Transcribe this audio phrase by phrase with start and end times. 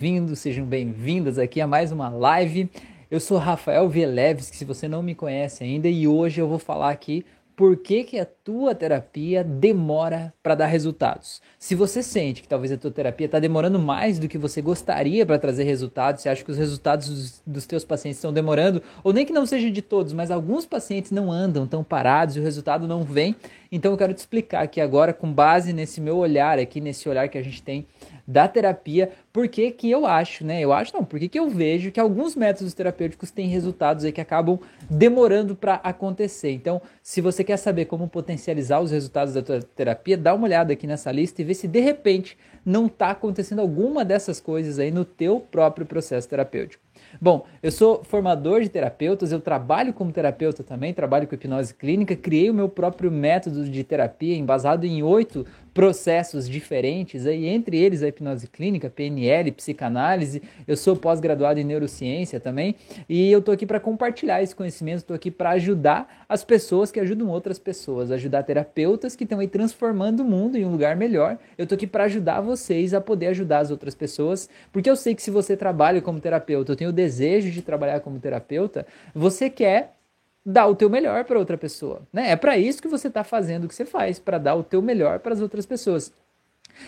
[0.00, 2.70] Bem-vindos, sejam bem-vindas aqui a mais uma live.
[3.10, 6.60] Eu sou Rafael Vieleves, que se você não me conhece ainda, e hoje eu vou
[6.60, 11.42] falar aqui por que, que a tua terapia demora para dar resultados.
[11.58, 15.26] Se você sente que talvez a tua terapia está demorando mais do que você gostaria
[15.26, 19.12] para trazer resultados, você acha que os resultados dos, dos teus pacientes estão demorando, ou
[19.12, 22.42] nem que não seja de todos, mas alguns pacientes não andam, estão parados e o
[22.42, 23.36] resultado não vem,
[23.70, 27.28] então eu quero te explicar aqui agora, com base nesse meu olhar aqui, nesse olhar
[27.28, 27.86] que a gente tem
[28.26, 30.60] da terapia, porque que eu acho, né?
[30.60, 34.20] Eu acho não, porque que eu vejo que alguns métodos terapêuticos têm resultados aí que
[34.20, 34.58] acabam
[34.90, 36.50] demorando para acontecer.
[36.50, 38.37] Então, se você quer saber como potencializar
[38.80, 41.80] os resultados da tua terapia, dá uma olhada aqui nessa lista e vê se de
[41.80, 46.82] repente não está acontecendo alguma dessas coisas aí no teu próprio processo terapêutico.
[47.20, 52.14] Bom, eu sou formador de terapeutas, eu trabalho como terapeuta também, trabalho com hipnose clínica,
[52.14, 55.46] criei o meu próprio método de terapia embasado em oito
[55.78, 60.42] processos diferentes, aí, entre eles a hipnose clínica, PNL, psicanálise.
[60.66, 62.74] Eu sou pós-graduado em neurociência também
[63.08, 66.98] e eu estou aqui para compartilhar esse conhecimento, estou aqui para ajudar as pessoas que
[66.98, 71.38] ajudam outras pessoas, ajudar terapeutas que estão aí transformando o mundo em um lugar melhor.
[71.56, 75.14] Eu estou aqui para ajudar vocês a poder ajudar as outras pessoas, porque eu sei
[75.14, 79.48] que se você trabalha como terapeuta, eu tenho o desejo de trabalhar como terapeuta, você
[79.48, 79.97] quer
[80.44, 82.30] dar o teu melhor para outra pessoa, né?
[82.30, 84.80] É para isso que você está fazendo o que você faz, para dar o teu
[84.80, 86.12] melhor para as outras pessoas.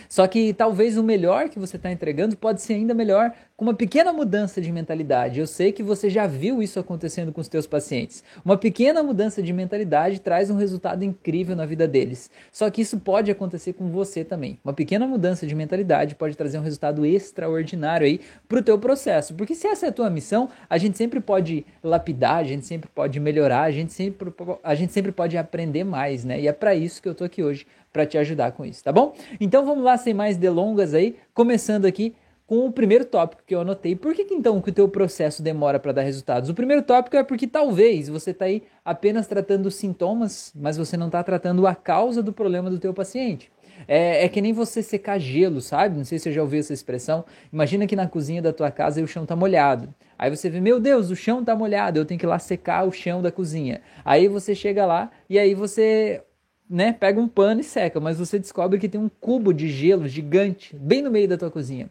[0.07, 3.73] Só que talvez o melhor que você está entregando pode ser ainda melhor com uma
[3.75, 5.39] pequena mudança de mentalidade.
[5.39, 8.23] Eu sei que você já viu isso acontecendo com os teus pacientes.
[8.43, 12.29] Uma pequena mudança de mentalidade traz um resultado incrível na vida deles.
[12.51, 14.57] Só que isso pode acontecer com você também.
[14.63, 18.19] Uma pequena mudança de mentalidade pode trazer um resultado extraordinário aí
[18.49, 19.35] para o teu processo.
[19.35, 22.89] Porque se essa é a tua missão, a gente sempre pode lapidar, a gente sempre
[22.89, 26.41] pode melhorar, a gente sempre, a gente sempre pode aprender mais, né?
[26.41, 28.91] E é para isso que eu tô aqui hoje para te ajudar com isso, tá
[28.91, 29.13] bom?
[29.39, 32.15] Então vamos lá, sem mais delongas aí, começando aqui
[32.51, 33.95] com o primeiro tópico que eu anotei.
[33.95, 36.49] Por que, que então que o teu processo demora para dar resultados?
[36.49, 41.05] O primeiro tópico é porque talvez você está aí apenas tratando sintomas, mas você não
[41.05, 43.49] está tratando a causa do problema do teu paciente.
[43.87, 45.97] É, é, que nem você secar gelo, sabe?
[45.97, 47.23] Não sei se você já ouviu essa expressão.
[47.53, 49.93] Imagina que na cozinha da tua casa e o chão tá molhado.
[50.19, 52.85] Aí você vê, meu Deus, o chão tá molhado, eu tenho que ir lá secar
[52.85, 53.81] o chão da cozinha.
[54.03, 56.21] Aí você chega lá e aí você
[56.71, 60.07] né, pega um pano e seca, mas você descobre que tem um cubo de gelo
[60.07, 61.89] gigante bem no meio da tua cozinha.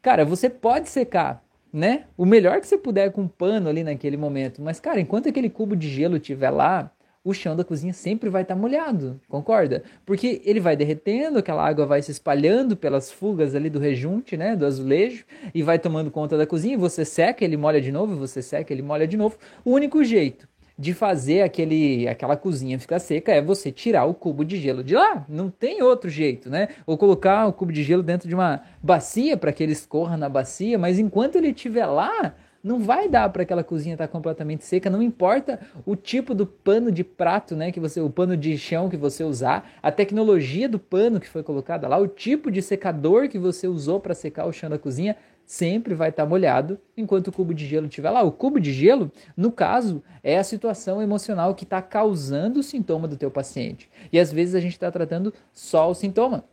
[0.00, 2.04] Cara, você pode secar, né?
[2.16, 5.50] O melhor que você puder com um pano ali naquele momento, mas cara, enquanto aquele
[5.50, 6.90] cubo de gelo estiver lá,
[7.22, 9.82] o chão da cozinha sempre vai estar tá molhado, concorda?
[10.06, 14.54] Porque ele vai derretendo, aquela água vai se espalhando pelas fugas ali do rejunte, né,
[14.56, 15.24] do azulejo,
[15.54, 18.82] e vai tomando conta da cozinha, você seca, ele molha de novo, você seca, ele
[18.82, 19.36] molha de novo.
[19.64, 20.46] O único jeito
[20.78, 24.94] de fazer aquele, aquela cozinha ficar seca é você tirar o cubo de gelo de
[24.94, 25.24] lá.
[25.28, 26.68] Não tem outro jeito, né?
[26.86, 30.28] Ou colocar o cubo de gelo dentro de uma bacia para que ele escorra na
[30.28, 34.64] bacia, mas enquanto ele estiver lá, não vai dar para aquela cozinha estar tá completamente
[34.64, 38.56] seca, não importa o tipo do pano de prato, né, que você, o pano de
[38.56, 42.62] chão que você usar, a tecnologia do pano que foi colocada lá, o tipo de
[42.62, 45.14] secador que você usou para secar o chão da cozinha,
[45.46, 48.22] sempre vai estar molhado enquanto o cubo de gelo estiver lá.
[48.22, 53.06] O cubo de gelo, no caso, é a situação emocional que está causando o sintoma
[53.06, 53.90] do teu paciente.
[54.12, 56.44] E às vezes a gente está tratando só o sintoma.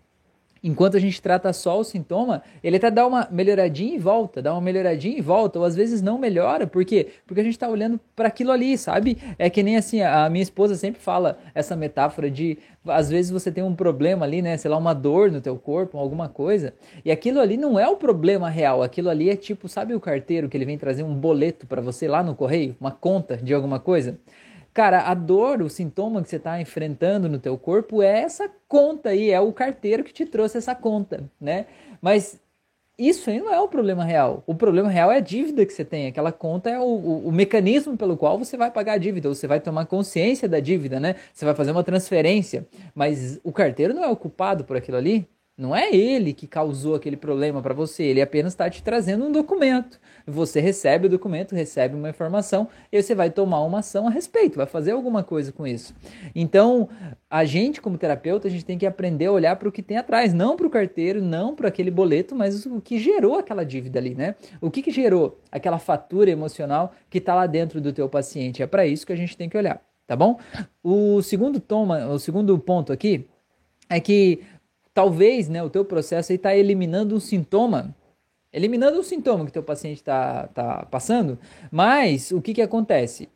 [0.64, 4.54] Enquanto a gente trata só o sintoma, ele até dá uma melhoradinha e volta, dá
[4.54, 7.08] uma melhoradinha e volta, ou às vezes não melhora, por quê?
[7.26, 9.18] Porque a gente está olhando para aquilo ali, sabe?
[9.40, 13.52] É que nem assim, a minha esposa sempre fala essa metáfora de, às vezes você
[13.52, 17.12] tem um problema ali, né, sei lá, uma dor no teu corpo, alguma coisa, e
[17.12, 20.56] aquilo ali não é o problema real, aquilo ali é tipo, sabe o carteiro que
[20.56, 24.20] ele vem trazer um boleto para você lá no correio, uma conta de alguma coisa?
[24.74, 29.10] Cara, a dor, o sintoma que você está enfrentando no teu corpo é essa conta
[29.10, 31.66] aí, é o carteiro que te trouxe essa conta, né?
[32.02, 32.40] Mas
[32.98, 34.44] isso aí não é o problema real.
[34.46, 36.08] O problema real é a dívida que você tem.
[36.08, 39.36] Aquela conta é o, o, o, mecanismo pelo qual você vai pagar a dívida, ou
[39.36, 41.16] você vai tomar consciência da dívida, né?
[41.34, 42.68] Você vai fazer uma transferência.
[42.94, 45.28] Mas o carteiro não é o culpado por aquilo ali.
[45.62, 49.32] Não é ele que causou aquele problema para você, ele apenas está te trazendo um
[49.32, 50.00] documento.
[50.26, 54.58] Você recebe o documento, recebe uma informação e você vai tomar uma ação a respeito,
[54.58, 55.94] vai fazer alguma coisa com isso.
[56.34, 56.90] Então,
[57.30, 59.98] a gente, como terapeuta, a gente tem que aprender a olhar para o que tem
[59.98, 64.00] atrás, não para o carteiro, não para aquele boleto, mas o que gerou aquela dívida
[64.00, 64.34] ali, né?
[64.60, 68.64] O que, que gerou aquela fatura emocional que está lá dentro do teu paciente.
[68.64, 70.40] É para isso que a gente tem que olhar, tá bom?
[70.84, 73.28] O segundo toma, o segundo ponto aqui
[73.92, 74.42] é que
[74.94, 77.96] talvez né, o teu processo está eliminando um sintoma,
[78.52, 81.40] eliminando um sintoma que teu paciente está tá passando,
[81.72, 83.30] mas o que, que acontece?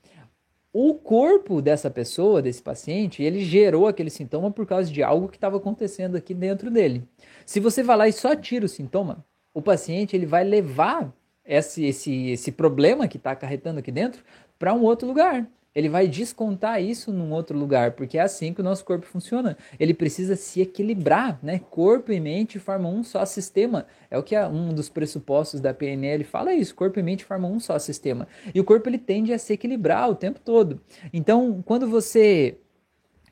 [0.73, 5.37] O corpo dessa pessoa, desse paciente, ele gerou aquele sintoma por causa de algo que
[5.37, 7.01] estava acontecendo aqui dentro dele.
[7.45, 9.23] Se você vai lá e só tira o sintoma,
[9.53, 11.13] o paciente ele vai levar
[11.45, 14.21] esse, esse, esse problema que está acarretando aqui dentro
[14.59, 15.47] para um outro lugar.
[15.75, 19.57] Ele vai descontar isso num outro lugar, porque é assim que o nosso corpo funciona.
[19.77, 21.59] Ele precisa se equilibrar, né?
[21.69, 23.85] Corpo e mente formam um só sistema.
[24.09, 26.73] É o que um dos pressupostos da PNL fala isso.
[26.73, 28.25] Corpo e mente formam um só sistema.
[28.53, 30.79] E o corpo ele tende a se equilibrar o tempo todo.
[31.11, 32.57] Então, quando você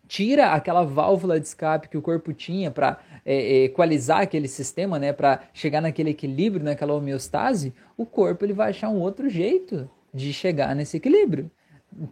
[0.06, 5.00] tira aquela válvula de escape que o corpo tinha para é, é, equalizar aquele sistema,
[5.00, 9.90] né, para chegar naquele equilíbrio, naquela homeostase, o corpo ele vai achar um outro jeito
[10.14, 11.50] de chegar nesse equilíbrio.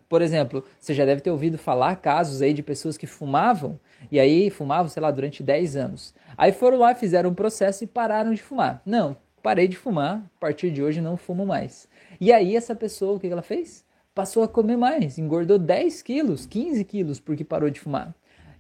[0.07, 3.79] Por exemplo, você já deve ter ouvido falar casos aí de pessoas que fumavam
[4.11, 6.13] e aí fumavam, sei lá, durante 10 anos.
[6.37, 8.81] Aí foram lá, fizeram um processo e pararam de fumar.
[8.85, 11.87] Não, parei de fumar, a partir de hoje não fumo mais.
[12.19, 13.85] E aí essa pessoa, o que ela fez?
[14.13, 18.13] Passou a comer mais, engordou 10 quilos, 15 quilos porque parou de fumar.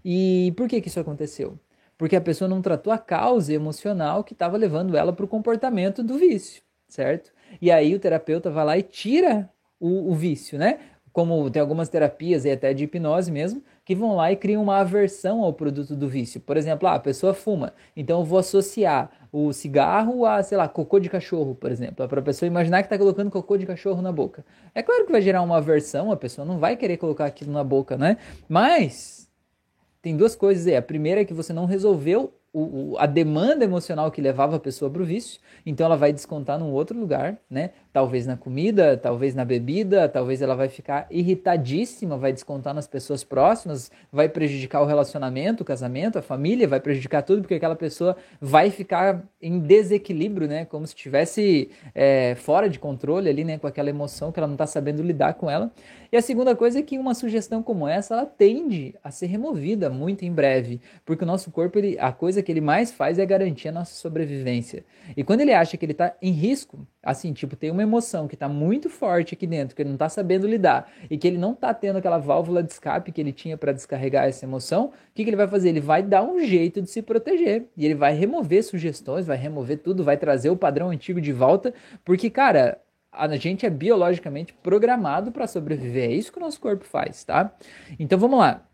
[0.03, 1.59] E por que, que isso aconteceu?
[2.01, 6.01] porque a pessoa não tratou a causa emocional que estava levando ela para o comportamento
[6.01, 7.31] do vício, certo?
[7.61, 9.47] E aí o terapeuta vai lá e tira
[9.79, 10.79] o, o vício, né?
[11.11, 14.77] Como tem algumas terapias, e até de hipnose mesmo, que vão lá e criam uma
[14.77, 16.39] aversão ao produto do vício.
[16.39, 20.67] Por exemplo, ah, a pessoa fuma, então eu vou associar o cigarro a, sei lá,
[20.67, 22.07] cocô de cachorro, por exemplo.
[22.07, 24.45] Para a pessoa imaginar que está colocando cocô de cachorro na boca.
[24.73, 27.63] É claro que vai gerar uma aversão, a pessoa não vai querer colocar aquilo na
[27.63, 28.17] boca, né?
[28.47, 29.29] Mas
[30.01, 30.75] tem duas coisas aí.
[30.75, 34.59] A primeira é que você não resolveu o, o, a demanda emocional que levava a
[34.59, 37.71] pessoa para o vício, então ela vai descontar num outro lugar, né?
[37.93, 43.23] Talvez na comida, talvez na bebida, talvez ela vai ficar irritadíssima, vai descontar nas pessoas
[43.23, 48.15] próximas, vai prejudicar o relacionamento, o casamento, a família, vai prejudicar tudo, porque aquela pessoa
[48.39, 50.63] vai ficar em desequilíbrio, né?
[50.63, 53.57] Como se estivesse é, fora de controle ali, né?
[53.57, 55.71] Com aquela emoção que ela não está sabendo lidar com ela.
[56.11, 59.89] E a segunda coisa é que uma sugestão como essa, ela tende a ser removida
[59.89, 63.25] muito em breve, porque o nosso corpo, ele, a coisa que ele mais faz é
[63.25, 64.83] garantir a nossa sobrevivência.
[65.15, 68.35] E quando ele acha que ele está em risco, assim, tipo, tem uma emoção que
[68.35, 71.53] está muito forte aqui dentro, que ele não está sabendo lidar, e que ele não
[71.53, 75.23] está tendo aquela válvula de escape que ele tinha para descarregar essa emoção, o que,
[75.23, 75.69] que ele vai fazer?
[75.69, 79.79] Ele vai dar um jeito de se proteger, e ele vai remover sugestões, vai remover
[79.79, 81.73] tudo, vai trazer o padrão antigo de volta,
[82.03, 82.79] porque, cara,
[83.11, 86.09] a gente é biologicamente programado para sobreviver.
[86.09, 87.53] É isso que o nosso corpo faz, tá?
[87.99, 88.65] Então vamos lá.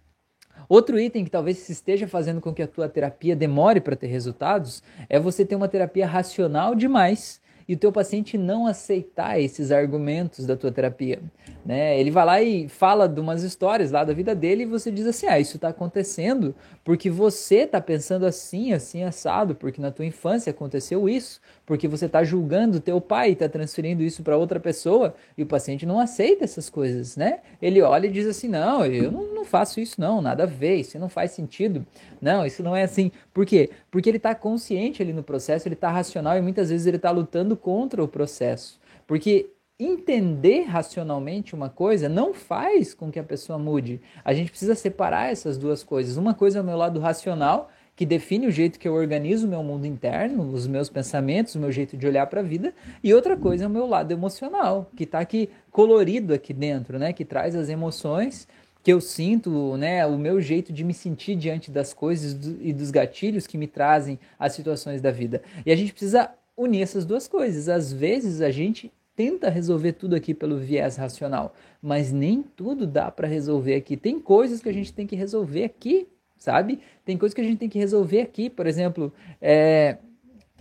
[0.69, 4.83] Outro item que talvez esteja fazendo com que a tua terapia demore para ter resultados
[5.07, 10.45] é você ter uma terapia racional demais e o teu paciente não aceitar esses argumentos
[10.45, 11.19] da tua terapia,
[11.65, 11.99] né?
[11.99, 15.05] Ele vai lá e fala de umas histórias lá da vida dele e você diz
[15.05, 20.05] assim, ah, isso está acontecendo porque você está pensando assim, assim, assado, porque na tua
[20.05, 24.59] infância aconteceu isso, porque você está julgando teu pai e está transferindo isso para outra
[24.59, 27.39] pessoa e o paciente não aceita essas coisas, né?
[27.61, 30.75] Ele olha e diz assim, não, eu não, não faço isso não, nada a ver,
[30.75, 31.85] isso não faz sentido,
[32.21, 33.11] não, isso não é assim.
[33.33, 33.69] Por quê?
[33.91, 37.11] Porque ele está consciente ali no processo, ele está racional e muitas vezes ele está
[37.11, 38.79] lutando contra o processo.
[39.05, 39.49] Porque
[39.79, 44.01] entender racionalmente uma coisa não faz com que a pessoa mude.
[44.25, 46.17] A gente precisa separar essas duas coisas.
[46.17, 49.49] Uma coisa é o meu lado racional, que define o jeito que eu organizo o
[49.49, 52.73] meu mundo interno, os meus pensamentos, o meu jeito de olhar para a vida,
[53.03, 57.11] e outra coisa é o meu lado emocional, que está aqui colorido aqui dentro, né,
[57.11, 58.47] que traz as emoções
[58.83, 62.91] que eu sinto, né, o meu jeito de me sentir diante das coisas e dos
[62.91, 65.41] gatilhos que me trazem as situações da vida.
[65.65, 67.69] E a gente precisa unir essas duas coisas.
[67.69, 73.09] Às vezes a gente tenta resolver tudo aqui pelo viés racional, mas nem tudo dá
[73.09, 73.95] para resolver aqui.
[73.95, 76.79] Tem coisas que a gente tem que resolver aqui, sabe?
[77.05, 78.49] Tem coisas que a gente tem que resolver aqui.
[78.49, 79.97] Por exemplo, é,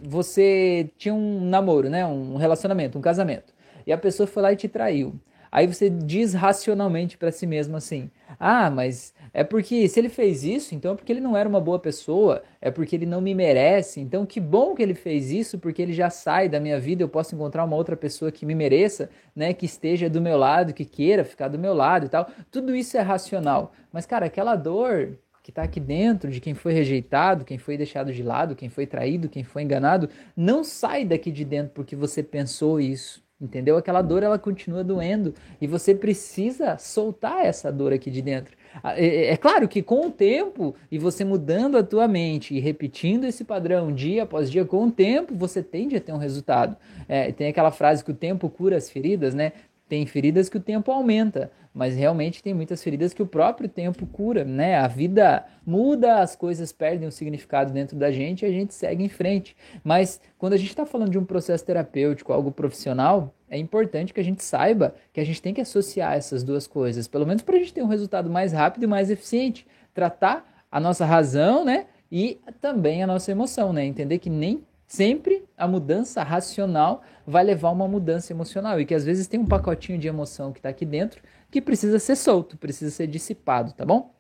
[0.02, 2.06] você tinha um namoro, né?
[2.06, 3.54] Um relacionamento, um casamento,
[3.87, 5.14] e a pessoa foi lá e te traiu.
[5.56, 10.44] Aí você diz racionalmente para si mesmo assim: ah, mas é porque se ele fez
[10.44, 13.34] isso, então é porque ele não era uma boa pessoa, é porque ele não me
[13.34, 13.98] merece.
[13.98, 17.08] Então que bom que ele fez isso, porque ele já sai da minha vida, eu
[17.08, 20.84] posso encontrar uma outra pessoa que me mereça, né, que esteja do meu lado, que
[20.84, 22.28] queira ficar do meu lado e tal.
[22.50, 23.72] Tudo isso é racional.
[23.90, 28.12] Mas cara, aquela dor que está aqui dentro de quem foi rejeitado, quem foi deixado
[28.12, 32.22] de lado, quem foi traído, quem foi enganado, não sai daqui de dentro porque você
[32.22, 33.25] pensou isso.
[33.38, 33.76] Entendeu?
[33.76, 38.57] Aquela dor ela continua doendo e você precisa soltar essa dor aqui de dentro.
[38.83, 42.55] Ah, é, é, é, claro que com o tempo e você mudando a tua mente
[42.55, 46.19] e repetindo esse padrão dia após dia, com o tempo você tende a ter um
[46.19, 46.76] resultado.
[47.07, 49.52] É, tem aquela frase que o tempo cura as feridas, né?
[49.88, 54.05] Tem feridas que o tempo aumenta, mas realmente tem muitas feridas que o próprio tempo
[54.07, 54.76] cura, né?
[54.76, 59.05] A vida muda, as coisas perdem o significado dentro da gente e a gente segue
[59.05, 59.57] em frente.
[59.85, 64.21] Mas quando a gente está falando de um processo terapêutico, algo profissional, é importante que
[64.21, 67.57] a gente saiba que a gente tem que associar essas duas coisas, pelo menos para
[67.57, 69.66] a gente ter um resultado mais rápido e mais eficiente.
[69.95, 71.87] Tratar a nossa razão, né?
[72.11, 73.85] E também a nossa emoção, né?
[73.85, 78.95] Entender que nem Sempre a mudança racional vai levar a uma mudança emocional e que
[78.95, 82.57] às vezes tem um pacotinho de emoção que está aqui dentro que precisa ser solto,
[82.57, 84.14] precisa ser dissipado, tá bom?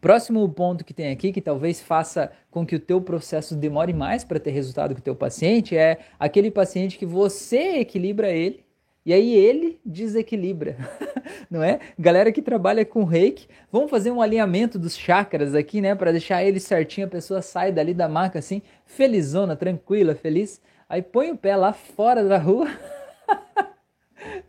[0.00, 4.24] Próximo ponto que tem aqui, que talvez faça com que o teu processo demore mais
[4.24, 8.64] para ter resultado com o teu paciente, é aquele paciente que você equilibra ele
[9.04, 10.76] e aí ele desequilibra,
[11.50, 11.80] não é?
[11.98, 16.44] Galera que trabalha com reiki, vamos fazer um alinhamento dos chakras aqui, né, para deixar
[16.44, 20.60] ele certinho, a pessoa sai dali da maca assim, felizona, tranquila, feliz.
[20.88, 22.68] Aí põe o pé lá fora da rua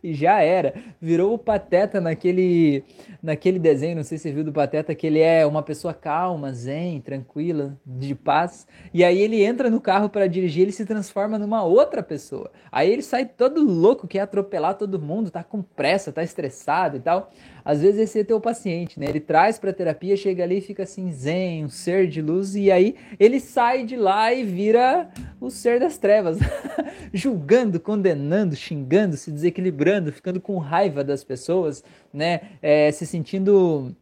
[0.02, 0.74] e já era.
[1.00, 2.84] Virou o Pateta naquele,
[3.22, 6.52] naquele desenho, não sei se você viu do Pateta, que ele é uma pessoa calma,
[6.52, 8.66] zen, tranquila, de paz.
[8.92, 12.50] E aí ele entra no carro para dirigir, ele se transforma numa outra pessoa.
[12.70, 17.00] Aí ele sai todo louco, quer atropelar todo mundo, tá com pressa, tá estressado e
[17.00, 17.30] tal.
[17.64, 19.06] Às vezes esse é teu paciente, né?
[19.08, 22.70] Ele traz para terapia, chega ali e fica assim zen, um ser de luz e
[22.70, 26.38] aí ele sai de lá e vira o ser das trevas,
[27.12, 32.40] julgando, condenando, xingando, se desequilibrando, ficando com raiva das pessoas, né?
[32.60, 33.94] É, se sentindo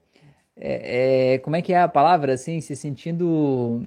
[0.56, 3.82] é, é, como é que é a palavra assim, se sentindo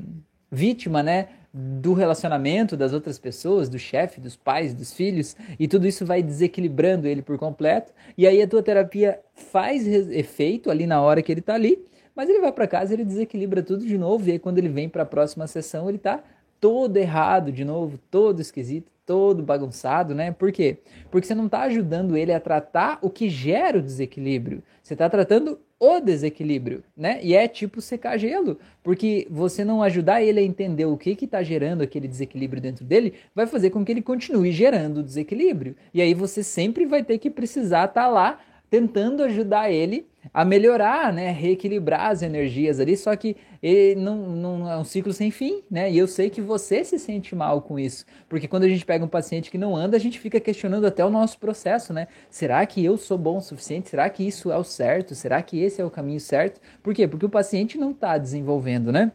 [0.51, 1.27] vítima, né?
[1.53, 6.23] Do relacionamento das outras pessoas, do chefe, dos pais, dos filhos, e tudo isso vai
[6.23, 7.93] desequilibrando ele por completo.
[8.17, 12.27] E aí a tua terapia faz efeito ali na hora que ele está ali, mas
[12.27, 15.03] ele vai para casa, ele desequilibra tudo de novo, e aí quando ele vem para
[15.03, 16.23] a próxima sessão, ele está
[16.59, 20.31] todo errado de novo, todo esquisito, todo bagunçado, né?
[20.31, 20.77] Por quê?
[21.11, 24.63] Porque você não está ajudando ele a tratar o que gera o desequilíbrio.
[24.81, 27.19] Você está tratando o desequilíbrio, né?
[27.21, 31.43] E é tipo secar gelo, porque você não ajudar ele a entender o que está
[31.43, 35.75] gerando aquele desequilíbrio dentro dele, vai fazer com que ele continue gerando desequilíbrio.
[35.93, 40.45] E aí você sempre vai ter que precisar estar tá lá tentando ajudar ele a
[40.45, 45.31] melhorar, né, reequilibrar as energias ali, só que ele não, não é um ciclo sem
[45.31, 45.91] fim, né?
[45.91, 49.03] E eu sei que você se sente mal com isso, porque quando a gente pega
[49.03, 52.07] um paciente que não anda, a gente fica questionando até o nosso processo, né?
[52.29, 53.89] Será que eu sou bom o suficiente?
[53.89, 55.15] Será que isso é o certo?
[55.15, 56.61] Será que esse é o caminho certo?
[56.81, 57.07] Por quê?
[57.07, 59.11] Porque o paciente não está desenvolvendo, né?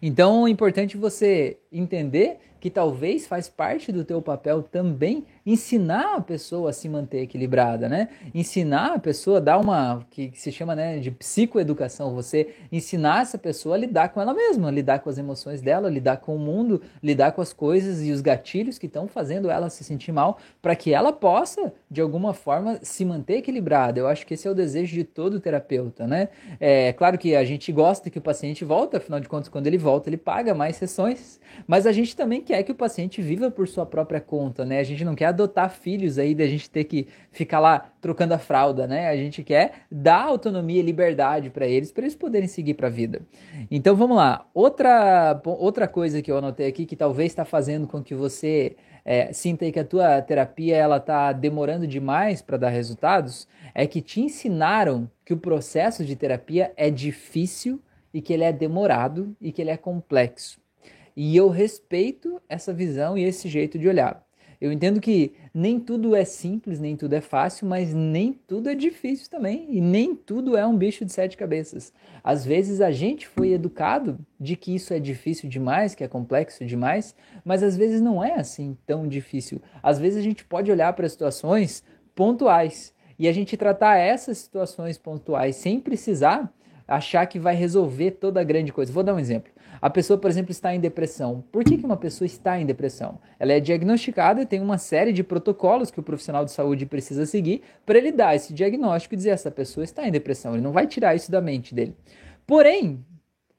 [0.00, 6.20] Então é importante você entender que talvez faz parte do teu papel também ensinar a
[6.20, 8.08] pessoa a se manter equilibrada, né?
[8.34, 13.74] Ensinar a pessoa, dar uma que se chama né, de psicoeducação, você ensinar essa pessoa
[13.74, 17.32] a lidar com ela mesma, lidar com as emoções dela, lidar com o mundo, lidar
[17.32, 20.92] com as coisas e os gatilhos que estão fazendo ela se sentir mal, para que
[20.92, 23.98] ela possa, de alguma forma, se manter equilibrada.
[23.98, 26.28] Eu acho que esse é o desejo de todo terapeuta, né?
[26.58, 29.78] É claro que a gente gosta que o paciente volta, afinal de contas, quando ele
[29.78, 33.66] volta, ele paga mais sessões, mas a gente também quer que o paciente viva por
[33.66, 34.80] sua própria conta, né?
[34.80, 38.38] A gente não quer adotar filhos aí da gente ter que ficar lá trocando a
[38.38, 39.08] fralda, né?
[39.08, 42.90] A gente quer dar autonomia e liberdade para eles, para eles poderem seguir para a
[42.90, 43.22] vida.
[43.70, 44.46] Então vamos lá.
[44.52, 49.32] Outra, outra coisa que eu anotei aqui que talvez está fazendo com que você é,
[49.32, 54.00] sinta aí que a tua terapia ela está demorando demais para dar resultados é que
[54.00, 57.80] te ensinaram que o processo de terapia é difícil
[58.12, 60.60] e que ele é demorado e que ele é complexo.
[61.16, 64.24] E eu respeito essa visão e esse jeito de olhar.
[64.60, 68.74] Eu entendo que nem tudo é simples, nem tudo é fácil, mas nem tudo é
[68.74, 69.66] difícil também.
[69.70, 71.94] E nem tudo é um bicho de sete cabeças.
[72.22, 76.64] Às vezes a gente foi educado de que isso é difícil demais, que é complexo
[76.66, 79.62] demais, mas às vezes não é assim tão difícil.
[79.82, 81.82] Às vezes a gente pode olhar para situações
[82.14, 86.52] pontuais e a gente tratar essas situações pontuais sem precisar
[86.86, 88.92] achar que vai resolver toda a grande coisa.
[88.92, 89.52] Vou dar um exemplo.
[89.82, 91.42] A pessoa, por exemplo, está em depressão.
[91.50, 93.18] Por que, uma pessoa está em depressão?
[93.38, 97.24] Ela é diagnosticada e tem uma série de protocolos que o profissional de saúde precisa
[97.24, 100.52] seguir para ele dar esse diagnóstico e dizer essa pessoa está em depressão.
[100.52, 101.96] Ele não vai tirar isso da mente dele.
[102.46, 103.02] Porém,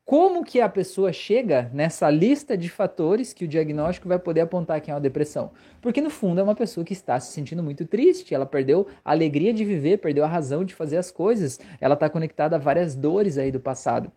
[0.06, 4.80] como que a pessoa chega nessa lista de fatores que o diagnóstico vai poder apontar
[4.82, 5.52] que é uma depressão?
[5.82, 9.12] Porque no fundo é uma pessoa que está se sentindo muito triste, ela perdeu a
[9.12, 12.94] alegria de viver, perdeu a razão de fazer as coisas, ela está conectada a várias
[12.96, 14.12] dores aí do passado.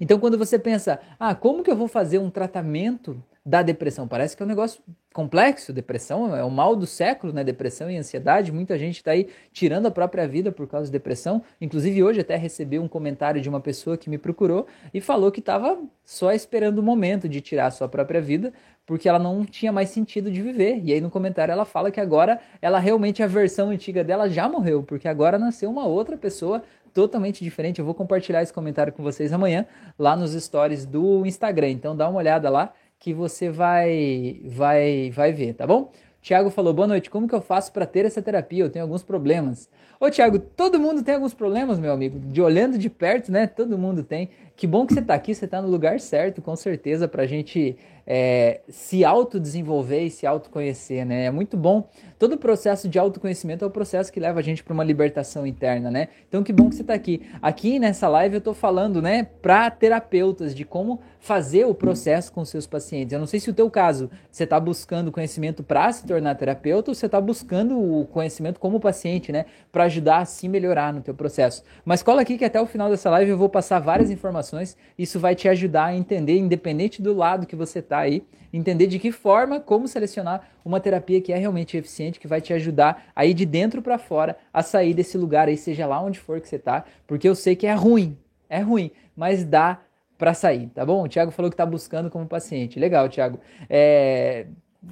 [0.00, 4.06] Então, quando você pensa, ah, como que eu vou fazer um tratamento da depressão?
[4.06, 4.82] Parece que é um negócio
[5.12, 5.72] complexo.
[5.72, 7.42] Depressão é o mal do século, né?
[7.42, 8.52] Depressão e ansiedade.
[8.52, 11.42] Muita gente está aí tirando a própria vida por causa de depressão.
[11.60, 15.40] Inclusive, hoje até recebi um comentário de uma pessoa que me procurou e falou que
[15.40, 18.52] estava só esperando o momento de tirar a sua própria vida
[18.90, 20.80] porque ela não tinha mais sentido de viver.
[20.82, 24.48] E aí no comentário ela fala que agora ela realmente a versão antiga dela já
[24.48, 26.60] morreu, porque agora nasceu uma outra pessoa
[26.92, 27.78] totalmente diferente.
[27.78, 29.66] Eu vou compartilhar esse comentário com vocês amanhã
[29.98, 31.70] lá nos stories do Instagram.
[31.70, 35.90] Então dá uma olhada lá que você vai vai vai ver, tá bom?
[36.22, 38.62] Tiago falou: boa noite, como que eu faço para ter essa terapia?
[38.64, 39.68] Eu tenho alguns problemas.
[39.98, 42.18] Ô, Tiago, todo mundo tem alguns problemas, meu amigo.
[42.18, 43.46] De olhando de perto, né?
[43.46, 44.30] Todo mundo tem.
[44.60, 47.26] Que bom que você está aqui, você está no lugar certo, com certeza, para a
[47.26, 51.24] gente é, se autodesenvolver e se autoconhecer, né?
[51.24, 51.88] É muito bom.
[52.18, 55.46] Todo o processo de autoconhecimento é o processo que leva a gente para uma libertação
[55.46, 56.08] interna, né?
[56.28, 57.22] Então, que bom que você está aqui.
[57.40, 62.44] Aqui nessa live eu estou falando, né, para terapeutas de como fazer o processo com
[62.44, 63.12] seus pacientes.
[63.12, 66.90] Eu não sei se o teu caso, você está buscando conhecimento para se tornar terapeuta
[66.90, 71.00] ou você está buscando o conhecimento como paciente, né, para ajudar a se melhorar no
[71.00, 71.62] teu processo.
[71.84, 74.49] Mas cola aqui que até o final dessa live eu vou passar várias informações.
[74.98, 78.98] Isso vai te ajudar a entender, independente do lado que você está aí, entender de
[78.98, 83.32] que forma, como selecionar uma terapia que é realmente eficiente, que vai te ajudar aí
[83.32, 86.58] de dentro para fora a sair desse lugar aí, seja lá onde for que você
[86.58, 88.16] tá, porque eu sei que é ruim,
[88.48, 89.80] é ruim, mas dá
[90.20, 91.04] para sair, tá bom?
[91.04, 92.78] O Thiago falou que tá buscando como paciente.
[92.78, 93.40] Legal, Thiago.
[93.70, 94.46] É...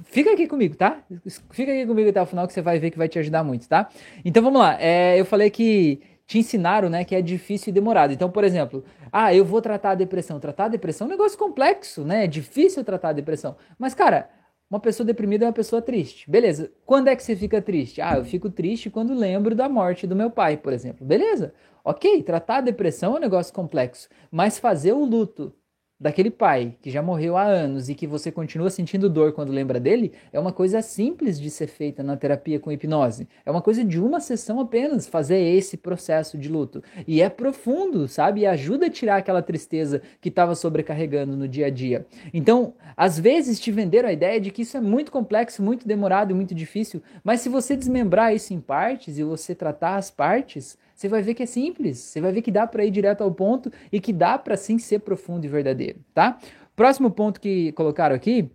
[0.05, 1.03] Fica aqui comigo, tá?
[1.51, 3.67] Fica aqui comigo até o final que você vai ver que vai te ajudar muito,
[3.67, 3.89] tá?
[4.25, 4.81] Então vamos lá.
[4.81, 8.13] É, eu falei que te ensinaram, né, que é difícil e demorado.
[8.13, 10.39] Então, por exemplo, ah, eu vou tratar a depressão.
[10.39, 12.25] Tratar a depressão é um negócio complexo, né?
[12.25, 13.55] É difícil tratar a depressão.
[13.79, 14.29] Mas, cara,
[14.69, 16.29] uma pessoa deprimida é uma pessoa triste.
[16.29, 16.71] Beleza.
[16.85, 17.99] Quando é que você fica triste?
[17.99, 21.03] Ah, eu fico triste quando lembro da morte do meu pai, por exemplo.
[21.03, 21.51] Beleza.
[21.83, 24.07] Ok, tratar a depressão é um negócio complexo.
[24.31, 25.51] Mas fazer o luto
[25.99, 29.79] daquele pai que já morreu há anos e que você continua sentindo dor quando lembra
[29.79, 33.27] dele, é uma coisa simples de ser feita na terapia com hipnose.
[33.45, 36.81] É uma coisa de uma sessão apenas fazer esse processo de luto.
[37.05, 38.41] E é profundo, sabe?
[38.41, 42.05] E ajuda a tirar aquela tristeza que estava sobrecarregando no dia a dia.
[42.33, 46.31] Então, às vezes te venderam a ideia de que isso é muito complexo, muito demorado
[46.31, 50.77] e muito difícil, mas se você desmembrar isso em partes e você tratar as partes,
[50.99, 53.31] você vai ver que é simples, você vai ver que dá para ir direto ao
[53.31, 56.37] ponto e que dá para sim ser profundo e verdadeiro, tá?
[56.75, 58.51] Próximo ponto que colocaram aqui,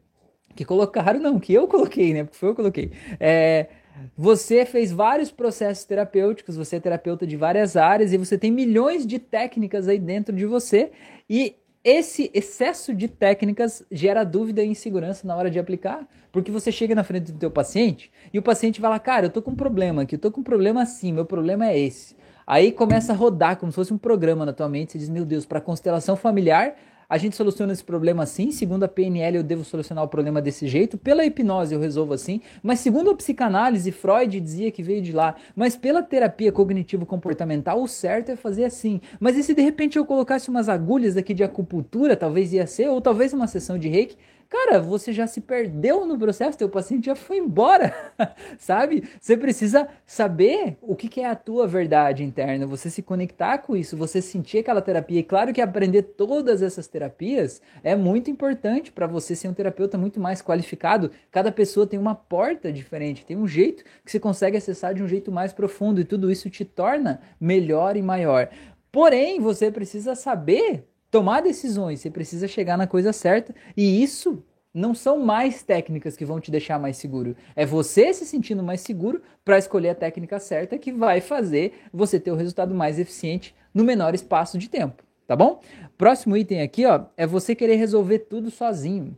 [0.55, 2.25] que colocaram não, que eu coloquei, né?
[2.25, 2.93] Porque foi eu que coloquei.
[3.19, 3.69] É,
[4.15, 9.07] você fez vários processos terapêuticos, você é terapeuta de várias áreas e você tem milhões
[9.07, 10.93] de técnicas aí dentro de você
[11.31, 16.71] e esse excesso de técnicas gera dúvida e insegurança na hora de aplicar, porque você
[16.71, 19.53] chega na frente do teu paciente e o paciente vai lá, cara, eu tô com
[19.53, 22.23] um problema aqui, eu tô com um problema assim, meu problema é esse.
[22.47, 24.93] Aí começa a rodar como se fosse um programa na tua mente.
[24.93, 26.75] Você diz, meu Deus, para constelação familiar,
[27.09, 28.51] a gente soluciona esse problema assim.
[28.51, 30.99] Segundo a PNL, eu devo solucionar o problema desse jeito.
[30.99, 32.41] Pela hipnose, eu resolvo assim.
[32.63, 35.35] Mas segundo a psicanálise, Freud dizia que veio de lá.
[35.55, 39.01] Mas pela terapia cognitivo-comportamental, o certo é fazer assim.
[39.21, 42.89] Mas e se de repente eu colocasse umas agulhas aqui de acupuntura, talvez ia ser,
[42.89, 44.17] ou talvez uma sessão de reiki,
[44.55, 47.93] Cara, você já se perdeu no processo, teu paciente já foi embora,
[48.57, 49.03] sabe?
[49.21, 53.77] Você precisa saber o que, que, é a tua verdade interna, você se conectar com
[53.77, 55.19] isso, você sentir aquela terapia.
[55.19, 59.99] E claro que aprender todas essas terapias é muito importante para você ser um terapeuta
[59.99, 61.11] muito mais qualificado.
[61.33, 65.09] Cada pessoa tem uma porta diferente, tem um jeito que você consegue acessar de um
[65.09, 68.49] jeito mais profundo e tudo isso te torna melhor e maior.
[68.93, 74.43] Porém, você precisa saber tomar decisões, você precisa chegar na coisa certa e isso
[74.75, 77.37] não são mais técnicas que vão te deixar mais seguro.
[77.55, 82.19] É você se sentindo mais seguro para escolher a técnica certa que vai fazer você
[82.19, 85.61] ter o resultado mais eficiente no menor espaço de tempo, tá bom?
[85.97, 89.17] Próximo item aqui, ó, é você querer resolver tudo sozinho.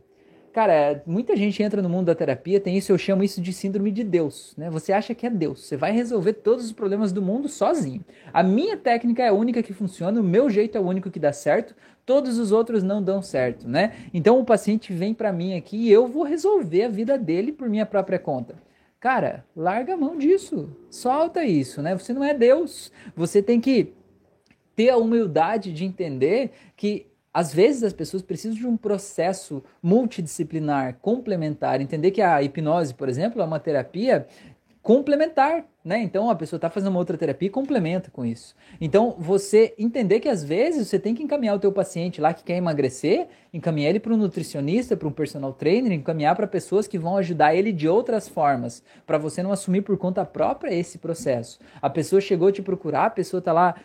[0.57, 3.91] Cara, muita gente entra no mundo da terapia, tem isso, eu chamo isso de síndrome
[3.91, 4.71] de Deus, né?
[4.71, 8.03] Você acha que é Deus, você vai resolver todos os problemas do mundo sozinho.
[8.33, 11.19] A minha técnica é a única que funciona, o meu jeito é o único que
[11.19, 13.97] dá certo, todos os outros não dão certo, né?
[14.11, 17.69] Então o paciente vem para mim aqui e eu vou resolver a vida dele por
[17.69, 18.55] minha própria conta.
[18.99, 21.95] Cara, larga a mão disso, solta isso, né?
[21.95, 23.93] Você não é Deus, você tem que
[24.75, 27.05] ter a humildade de entender que
[27.37, 33.07] às vezes as pessoas precisam de um processo multidisciplinar, complementar, entender que a hipnose, por
[33.07, 34.25] exemplo, é uma terapia
[34.81, 35.99] complementar, né?
[35.99, 38.55] Então a pessoa está fazendo uma outra terapia e complementa com isso.
[38.81, 42.43] Então você entender que às vezes você tem que encaminhar o teu paciente lá que
[42.43, 46.97] quer emagrecer, encaminhar ele para um nutricionista, para um personal trainer, encaminhar para pessoas que
[46.97, 51.59] vão ajudar ele de outras formas, para você não assumir por conta própria esse processo.
[51.79, 53.75] A pessoa chegou te procurar, a pessoa está lá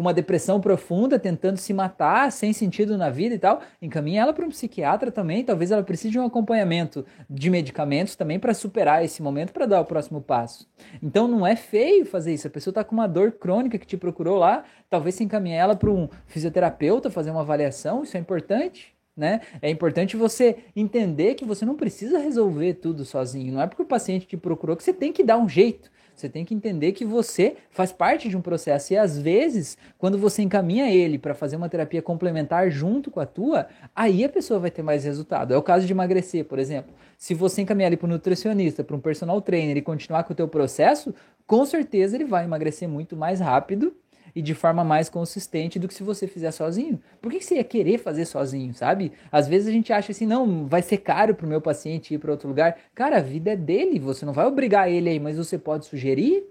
[0.00, 4.32] com uma depressão profunda, tentando se matar, sem sentido na vida e tal, encaminha ela
[4.32, 5.44] para um psiquiatra também.
[5.44, 9.78] Talvez ela precise de um acompanhamento de medicamentos também para superar esse momento, para dar
[9.78, 10.66] o próximo passo.
[11.02, 12.46] Então não é feio fazer isso.
[12.46, 15.76] A pessoa está com uma dor crônica que te procurou lá, talvez se encaminhe ela
[15.76, 18.94] para um fisioterapeuta fazer uma avaliação, isso é importante.
[19.14, 19.42] né?
[19.60, 23.52] É importante você entender que você não precisa resolver tudo sozinho.
[23.52, 25.90] Não é porque o paciente te procurou que você tem que dar um jeito.
[26.20, 30.18] Você tem que entender que você faz parte de um processo e às vezes, quando
[30.18, 34.60] você encaminha ele para fazer uma terapia complementar junto com a tua, aí a pessoa
[34.60, 35.54] vai ter mais resultado.
[35.54, 36.92] É o caso de emagrecer, por exemplo.
[37.16, 40.36] Se você encaminhar ele para um nutricionista, para um personal trainer e continuar com o
[40.36, 41.14] teu processo,
[41.46, 43.94] com certeza ele vai emagrecer muito mais rápido
[44.34, 47.00] e de forma mais consistente do que se você fizer sozinho.
[47.20, 49.12] Por que você ia querer fazer sozinho, sabe?
[49.30, 52.18] Às vezes a gente acha assim, não, vai ser caro para o meu paciente ir
[52.18, 52.76] para outro lugar.
[52.94, 56.44] Cara, a vida é dele, você não vai obrigar ele aí, mas você pode sugerir,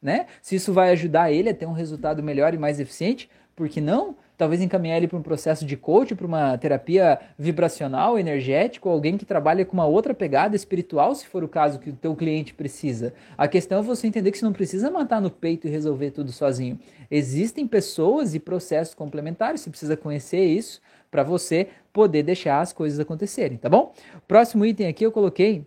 [0.00, 0.26] né?
[0.40, 3.80] Se isso vai ajudar ele a ter um resultado melhor e mais eficiente, por que
[3.80, 4.16] não?
[4.42, 9.16] Talvez encaminhar ele para um processo de coach, para uma terapia vibracional, energética, ou alguém
[9.16, 12.52] que trabalha com uma outra pegada espiritual, se for o caso que o teu cliente
[12.52, 13.14] precisa.
[13.38, 16.32] A questão é você entender que você não precisa matar no peito e resolver tudo
[16.32, 16.76] sozinho.
[17.08, 22.98] Existem pessoas e processos complementares, você precisa conhecer isso para você poder deixar as coisas
[22.98, 23.94] acontecerem, tá bom?
[24.26, 25.64] Próximo item aqui eu coloquei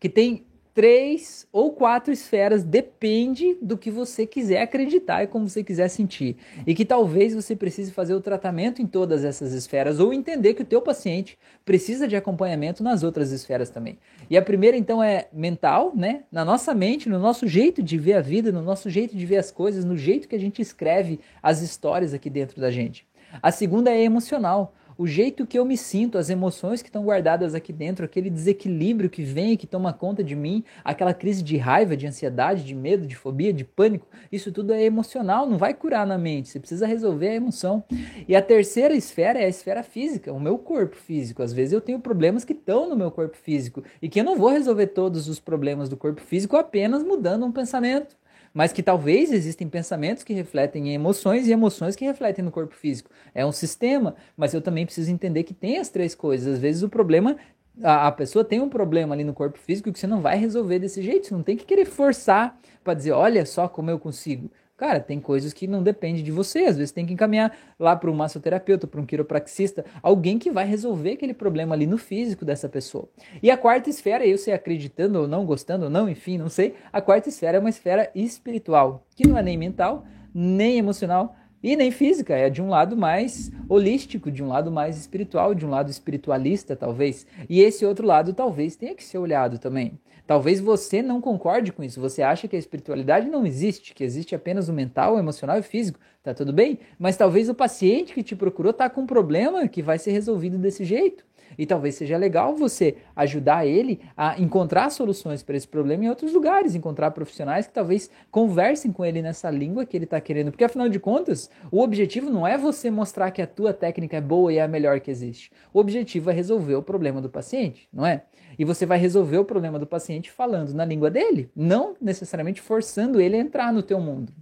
[0.00, 5.62] que tem três ou quatro esferas, depende do que você quiser acreditar e como você
[5.62, 6.36] quiser sentir.
[6.66, 10.62] E que talvez você precise fazer o tratamento em todas essas esferas ou entender que
[10.62, 13.98] o teu paciente precisa de acompanhamento nas outras esferas também.
[14.30, 16.24] E a primeira então é mental, né?
[16.32, 19.36] Na nossa mente, no nosso jeito de ver a vida, no nosso jeito de ver
[19.36, 23.06] as coisas, no jeito que a gente escreve as histórias aqui dentro da gente.
[23.42, 27.54] A segunda é emocional o jeito que eu me sinto, as emoções que estão guardadas
[27.54, 31.96] aqui dentro, aquele desequilíbrio que vem que toma conta de mim, aquela crise de raiva,
[31.96, 36.06] de ansiedade, de medo, de fobia, de pânico, isso tudo é emocional, não vai curar
[36.06, 37.84] na mente, você precisa resolver a emoção.
[38.26, 41.42] E a terceira esfera é a esfera física, o meu corpo físico.
[41.42, 44.36] Às vezes eu tenho problemas que estão no meu corpo físico e que eu não
[44.36, 48.16] vou resolver todos os problemas do corpo físico apenas mudando um pensamento
[48.52, 52.74] mas que talvez existem pensamentos que refletem em emoções e emoções que refletem no corpo
[52.74, 53.10] físico.
[53.34, 56.54] É um sistema, mas eu também preciso entender que tem as três coisas.
[56.54, 57.36] Às vezes o problema
[57.82, 61.02] a, pessoa tem um problema ali no corpo físico que você não vai resolver desse
[61.02, 61.26] jeito.
[61.26, 64.50] Você não tem que querer forçar para dizer, olha só como eu consigo.
[64.82, 66.64] Cara, tem coisas que não dependem de você.
[66.64, 70.66] Às vezes tem que encaminhar lá para um massoterapeuta, para um quiropraxista, alguém que vai
[70.66, 73.08] resolver aquele problema ali no físico dessa pessoa.
[73.40, 76.74] E a quarta esfera, eu sei acreditando ou não, gostando ou não, enfim, não sei.
[76.92, 81.76] A quarta esfera é uma esfera espiritual, que não é nem mental, nem emocional, e
[81.76, 85.70] nem física, é de um lado mais holístico, de um lado mais espiritual, de um
[85.70, 87.24] lado espiritualista, talvez.
[87.48, 89.96] E esse outro lado talvez tenha que ser olhado também.
[90.26, 92.00] Talvez você não concorde com isso.
[92.00, 95.60] Você acha que a espiritualidade não existe, que existe apenas o mental, o emocional e
[95.60, 95.98] o físico.
[96.22, 96.78] Tá tudo bem?
[96.98, 100.56] Mas talvez o paciente que te procurou tá com um problema que vai ser resolvido
[100.56, 101.24] desse jeito.
[101.58, 106.32] E talvez seja legal você ajudar ele a encontrar soluções para esse problema em outros
[106.32, 110.50] lugares, encontrar profissionais que talvez conversem com ele nessa língua que ele está querendo.
[110.50, 114.20] Porque afinal de contas, o objetivo não é você mostrar que a tua técnica é
[114.20, 115.50] boa e é a melhor que existe.
[115.72, 118.22] O objetivo é resolver o problema do paciente, não é?
[118.58, 123.20] E você vai resolver o problema do paciente falando na língua dele, não necessariamente forçando
[123.20, 124.32] ele a entrar no teu mundo.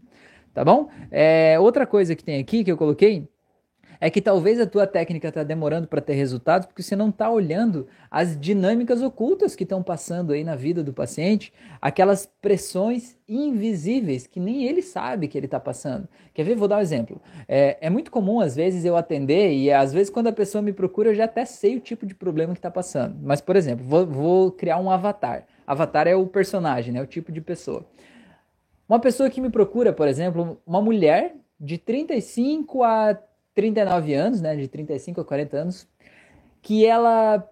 [0.53, 0.89] Tá bom?
[1.11, 3.29] É, outra coisa que tem aqui que eu coloquei
[4.01, 7.31] é que talvez a tua técnica está demorando para ter resultados porque você não está
[7.31, 14.27] olhando as dinâmicas ocultas que estão passando aí na vida do paciente, aquelas pressões invisíveis
[14.27, 16.09] que nem ele sabe que ele está passando.
[16.33, 16.57] Quer ver?
[16.57, 17.21] Vou dar um exemplo.
[17.47, 20.73] É, é, muito comum, às vezes, eu atender e às vezes quando a pessoa me
[20.73, 23.17] procura eu já até sei o tipo de problema que está passando.
[23.23, 25.45] Mas, por exemplo, vou, vou criar um avatar.
[25.67, 27.03] Avatar é o personagem, né?
[27.03, 27.85] o tipo de pessoa.
[28.89, 33.15] Uma pessoa que me procura, por exemplo, uma mulher de 35 a
[33.61, 35.89] 39 anos, né, de 35 a 40 anos,
[36.63, 37.47] que ela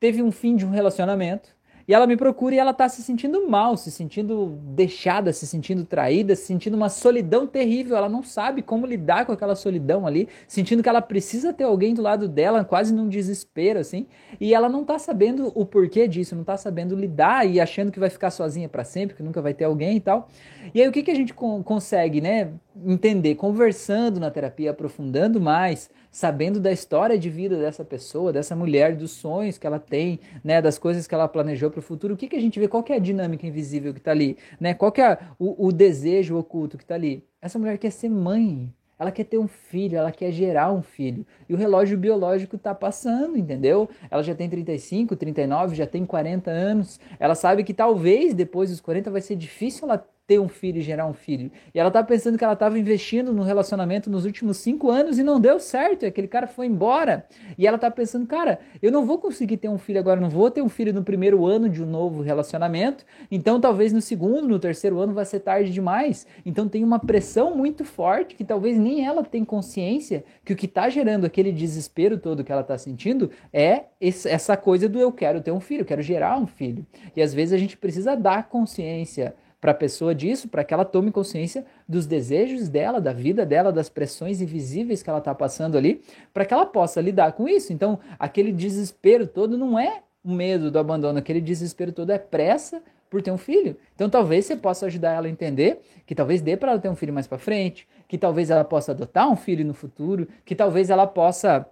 [0.00, 1.53] teve um fim de um relacionamento
[1.86, 5.84] e ela me procura e ela tá se sentindo mal, se sentindo deixada, se sentindo
[5.84, 7.96] traída, se sentindo uma solidão terrível.
[7.96, 11.94] Ela não sabe como lidar com aquela solidão ali, sentindo que ela precisa ter alguém
[11.94, 14.06] do lado dela, quase num desespero, assim.
[14.40, 18.00] E ela não tá sabendo o porquê disso, não tá sabendo lidar e achando que
[18.00, 20.28] vai ficar sozinha para sempre, que nunca vai ter alguém e tal.
[20.74, 22.50] E aí o que, que a gente consegue, né?
[22.84, 28.94] Entender, conversando na terapia, aprofundando mais, sabendo da história de vida dessa pessoa, dessa mulher,
[28.94, 32.16] dos sonhos que ela tem, né, das coisas que ela planejou para o futuro, o
[32.16, 32.68] que, que a gente vê?
[32.68, 34.38] Qual é a dinâmica invisível que está ali?
[34.60, 34.74] Né?
[34.74, 37.24] Qual é o, o desejo oculto que está ali?
[37.42, 41.26] Essa mulher quer ser mãe, ela quer ter um filho, ela quer gerar um filho.
[41.48, 43.88] E o relógio biológico está passando, entendeu?
[44.08, 47.00] Ela já tem 35, 39, já tem 40 anos.
[47.18, 50.82] Ela sabe que talvez depois dos 40 vai ser difícil ela ter um filho e
[50.82, 51.50] gerar um filho.
[51.74, 55.22] E ela tá pensando que ela estava investindo no relacionamento nos últimos cinco anos e
[55.22, 56.04] não deu certo.
[56.04, 57.26] E aquele cara foi embora.
[57.58, 60.50] E ela tá pensando, cara, eu não vou conseguir ter um filho agora, não vou
[60.50, 63.04] ter um filho no primeiro ano de um novo relacionamento.
[63.30, 66.26] Então talvez no segundo, no terceiro ano vai ser tarde demais.
[66.44, 70.66] Então tem uma pressão muito forte que talvez nem ela tenha consciência que o que
[70.66, 75.42] está gerando aquele desespero todo que ela está sentindo é essa coisa do eu quero
[75.42, 76.86] ter um filho, eu quero gerar um filho.
[77.14, 80.84] E às vezes a gente precisa dar consciência para a pessoa disso, para que ela
[80.84, 85.78] tome consciência dos desejos dela, da vida dela, das pressões invisíveis que ela está passando
[85.78, 86.02] ali,
[86.34, 87.72] para que ela possa lidar com isso.
[87.72, 92.82] Então, aquele desespero todo não é o medo do abandono, aquele desespero todo é pressa
[93.08, 93.74] por ter um filho.
[93.94, 96.96] Então, talvez você possa ajudar ela a entender que talvez dê para ela ter um
[96.96, 100.90] filho mais para frente, que talvez ela possa adotar um filho no futuro, que talvez
[100.90, 101.66] ela possa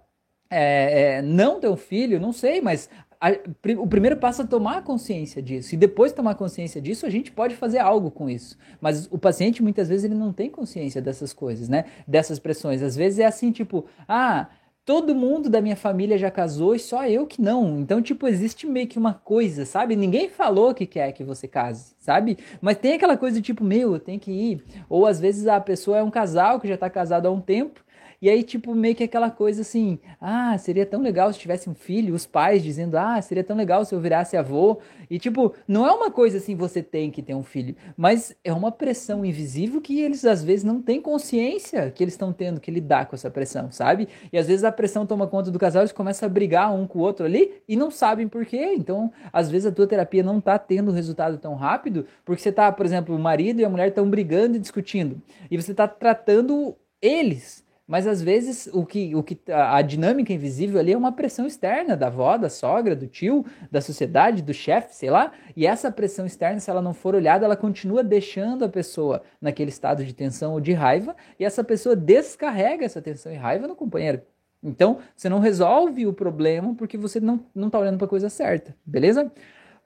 [0.49, 2.89] é, é, não ter um filho, não sei, mas
[3.23, 3.31] a,
[3.79, 5.73] o primeiro passo é tomar consciência disso.
[5.73, 8.57] E depois de tomar consciência disso, a gente pode fazer algo com isso.
[8.81, 11.85] Mas o paciente, muitas vezes, ele não tem consciência dessas coisas, né?
[12.05, 12.83] Dessas pressões.
[12.83, 14.49] Às vezes é assim, tipo, ah,
[14.83, 17.79] todo mundo da minha família já casou e só eu que não.
[17.79, 19.95] Então, tipo, existe meio que uma coisa, sabe?
[19.95, 22.37] Ninguém falou que quer que você case, sabe?
[22.59, 24.63] Mas tem aquela coisa tipo, meu, eu tenho que ir.
[24.89, 27.81] Ou às vezes a pessoa é um casal que já tá casado há um tempo
[28.23, 31.75] e aí, tipo, meio que aquela coisa assim, ah, seria tão legal se tivesse um
[31.75, 34.79] filho, os pais dizendo, ah, seria tão legal se eu virasse avô.
[35.09, 38.53] E, tipo, não é uma coisa assim, você tem que ter um filho, mas é
[38.53, 42.71] uma pressão invisível que eles às vezes não têm consciência que eles estão tendo que
[42.71, 44.07] lidar com essa pressão, sabe?
[44.31, 46.99] E às vezes a pressão toma conta do casal, eles começam a brigar um com
[46.99, 48.73] o outro ali e não sabem por quê.
[48.73, 52.71] Então, às vezes a tua terapia não tá tendo resultado tão rápido, porque você tá,
[52.71, 56.73] por exemplo, o marido e a mulher estão brigando e discutindo, e você tá tratando
[57.01, 61.45] eles mas às vezes o que, o que a, dinâmica invisível ali é uma pressão
[61.45, 65.31] externa da avó, da sogra, do tio, da sociedade, do chefe, sei lá.
[65.55, 69.69] E essa pressão externa, se ela não for olhada, ela continua deixando a pessoa naquele
[69.69, 73.75] estado de tensão ou de raiva, e essa pessoa descarrega essa tensão e raiva no
[73.75, 74.23] companheiro.
[74.63, 78.27] Então, você não resolve o problema porque você não, não tá olhando para a coisa
[78.27, 79.31] certa, beleza?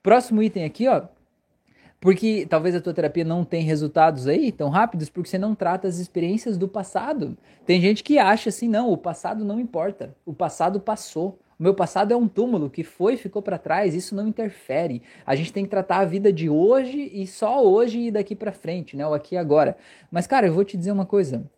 [0.01, 1.09] Próximo item aqui, ó,
[1.99, 5.87] porque talvez a tua terapia não tenha resultados aí tão rápidos porque você não trata
[5.87, 7.37] as experiências do passado.
[7.65, 10.15] Tem gente que acha assim, não, o passado não importa.
[10.25, 11.39] O passado passou.
[11.59, 15.01] O meu passado é um túmulo que foi ficou para trás, isso não interfere.
[15.25, 18.51] A gente tem que tratar a vida de hoje e só hoje e daqui para
[18.51, 19.07] frente, né?
[19.07, 19.75] O aqui e agora.
[20.11, 21.49] Mas cara, eu vou te dizer uma coisa.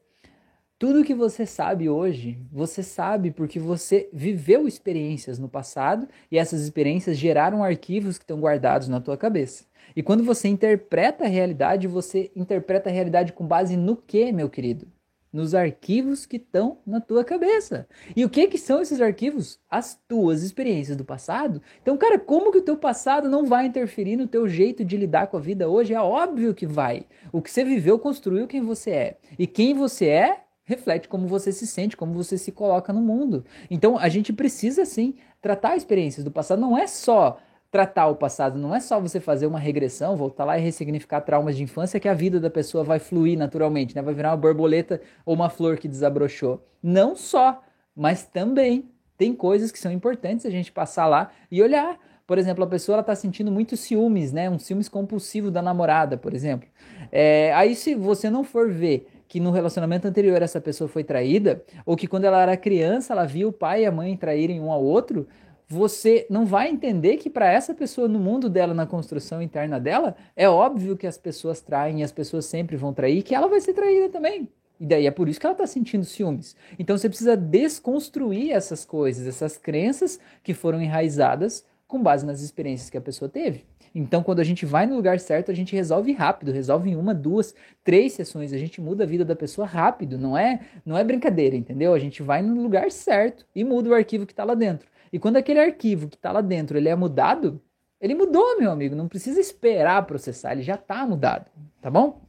[0.80, 6.62] Tudo que você sabe hoje, você sabe porque você viveu experiências no passado e essas
[6.62, 9.66] experiências geraram arquivos que estão guardados na tua cabeça.
[9.94, 14.50] E quando você interpreta a realidade, você interpreta a realidade com base no que, meu
[14.50, 14.88] querido?
[15.34, 17.86] Nos arquivos que estão na tua cabeça.
[18.16, 19.60] E o que que são esses arquivos?
[19.70, 21.62] As tuas experiências do passado.
[21.82, 25.28] Então, cara, como que o teu passado não vai interferir no teu jeito de lidar
[25.28, 25.94] com a vida hoje?
[25.94, 27.06] É óbvio que vai.
[27.34, 29.18] O que você viveu construiu quem você é.
[29.38, 33.44] E quem você é reflete como você se sente, como você se coloca no mundo.
[33.72, 36.62] Então, a gente precisa sim tratar experiências do passado.
[36.62, 37.40] Não é só
[37.72, 41.56] tratar o passado não é só você fazer uma regressão, voltar lá e ressignificar traumas
[41.56, 44.02] de infância que a vida da pessoa vai fluir naturalmente, né?
[44.02, 46.66] Vai virar uma borboleta ou uma flor que desabrochou.
[46.82, 47.62] Não só,
[47.96, 52.00] mas também tem coisas que são importantes a gente passar lá e olhar.
[52.26, 54.50] Por exemplo, a pessoa está sentindo muito ciúmes, né?
[54.50, 56.68] Um ciúmes compulsivo da namorada, por exemplo.
[57.12, 61.64] É, aí se você não for ver que no relacionamento anterior essa pessoa foi traída,
[61.86, 64.72] ou que quando ela era criança ela viu o pai e a mãe traírem um
[64.72, 65.28] ao outro,
[65.68, 70.16] você não vai entender que para essa pessoa no mundo dela, na construção interna dela,
[70.36, 73.74] é óbvio que as pessoas traem as pessoas sempre vão trair, que ela vai ser
[73.74, 74.50] traída também.
[74.80, 76.56] E daí é por isso que ela está sentindo ciúmes.
[76.80, 82.88] Então você precisa desconstruir essas coisas, essas crenças que foram enraizadas com base nas experiências
[82.88, 83.66] que a pessoa teve.
[83.94, 87.16] Então, quando a gente vai no lugar certo, a gente resolve rápido, resolve em uma,
[87.16, 91.04] duas, três sessões, a gente muda a vida da pessoa rápido, não é, não é
[91.04, 91.92] brincadeira, entendeu?
[91.92, 94.88] A gente vai no lugar certo e muda o arquivo que está lá dentro.
[95.12, 97.60] E quando aquele arquivo que está lá dentro ele é mudado,
[98.00, 98.96] ele mudou, meu amigo.
[98.96, 101.50] Não precisa esperar processar, ele já está mudado,
[101.82, 102.22] tá bom?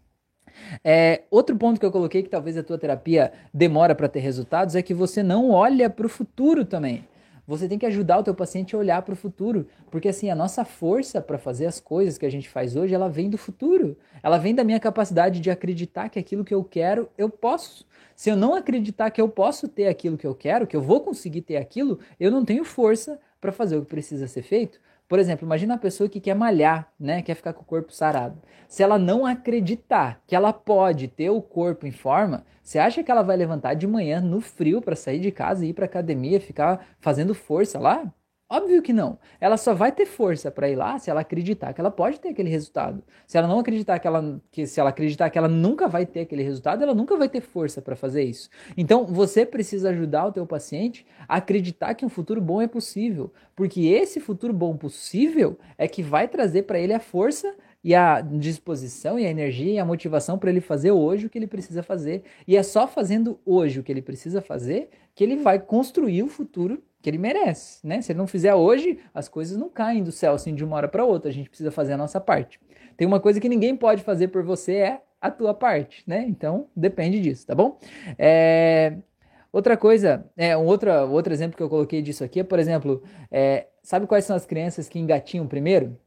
[0.83, 4.75] É, outro ponto que eu coloquei que talvez a tua terapia demora para ter resultados
[4.75, 7.05] é que você não olha para o futuro também.
[7.51, 10.37] Você tem que ajudar o teu paciente a olhar para o futuro, porque assim a
[10.37, 13.97] nossa força para fazer as coisas que a gente faz hoje, ela vem do futuro.
[14.23, 17.85] Ela vem da minha capacidade de acreditar que aquilo que eu quero eu posso.
[18.15, 21.01] Se eu não acreditar que eu posso ter aquilo que eu quero, que eu vou
[21.01, 24.81] conseguir ter aquilo, eu não tenho força para fazer o que precisa ser feito.
[25.11, 28.41] Por exemplo, imagina a pessoa que quer malhar, né, quer ficar com o corpo sarado.
[28.69, 33.11] Se ela não acreditar que ela pode ter o corpo em forma, você acha que
[33.11, 36.41] ela vai levantar de manhã no frio para sair de casa e ir para academia,
[36.41, 38.15] ficar fazendo força lá?
[38.53, 39.17] Óbvio que não.
[39.41, 42.31] Ela só vai ter força para ir lá se ela acreditar que ela pode ter
[42.31, 43.01] aquele resultado.
[43.25, 46.23] Se ela não acreditar que ela que se ela acreditar que ela nunca vai ter
[46.23, 48.51] aquele resultado, ela nunca vai ter força para fazer isso.
[48.77, 53.33] Então, você precisa ajudar o teu paciente a acreditar que um futuro bom é possível,
[53.55, 58.21] porque esse futuro bom possível é que vai trazer para ele a força e a
[58.21, 61.85] disposição e a energia e a motivação para ele fazer hoje o que ele precisa
[61.85, 62.25] fazer.
[62.49, 66.29] E é só fazendo hoje o que ele precisa fazer que ele vai construir o
[66.29, 68.03] futuro que ele merece, né?
[68.03, 70.89] Se ele não fizer hoje, as coisas não caem do céu assim de uma hora
[70.89, 71.31] para outra.
[71.31, 72.61] A gente precisa fazer a nossa parte.
[72.97, 76.25] Tem uma coisa que ninguém pode fazer por você é a tua parte, né?
[76.29, 77.79] Então depende disso, tá bom?
[78.19, 78.97] É...
[79.53, 83.03] Outra coisa, é um outro, outro exemplo que eu coloquei disso aqui é, por exemplo,
[83.33, 85.99] é, sabe quais são as crianças que engatinham primeiro?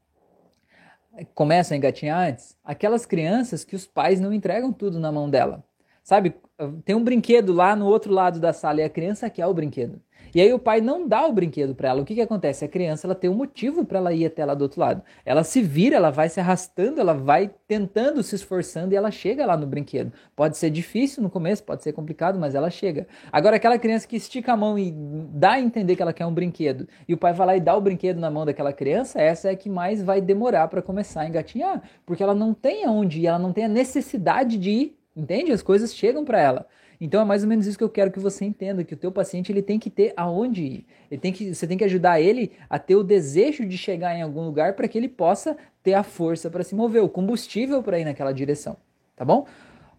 [1.34, 2.56] Começam a engatinhar antes?
[2.64, 5.62] Aquelas crianças que os pais não entregam tudo na mão dela.
[6.02, 6.34] Sabe,
[6.84, 10.00] tem um brinquedo lá no outro lado da sala e a criança quer o brinquedo.
[10.34, 12.02] E aí o pai não dá o brinquedo para ela.
[12.02, 12.64] O que, que acontece?
[12.64, 15.00] A criança ela tem um motivo para ela ir até lá do outro lado.
[15.24, 19.46] Ela se vira, ela vai se arrastando, ela vai tentando, se esforçando e ela chega
[19.46, 20.12] lá no brinquedo.
[20.34, 23.06] Pode ser difícil no começo, pode ser complicado, mas ela chega.
[23.30, 26.34] Agora aquela criança que estica a mão e dá a entender que ela quer um
[26.34, 29.48] brinquedo e o pai vai lá e dá o brinquedo na mão daquela criança, essa
[29.48, 33.26] é que mais vai demorar para começar a engatinhar, porque ela não tem aonde ir,
[33.28, 35.52] ela não tem a necessidade de ir, entende?
[35.52, 36.66] As coisas chegam para ela.
[37.00, 39.10] Então é mais ou menos isso que eu quero que você entenda, que o teu
[39.10, 40.86] paciente ele tem que ter aonde ir.
[41.10, 44.22] Ele tem que, você tem que ajudar ele a ter o desejo de chegar em
[44.22, 47.98] algum lugar para que ele possa ter a força para se mover, o combustível para
[47.98, 48.76] ir naquela direção,
[49.16, 49.46] tá bom?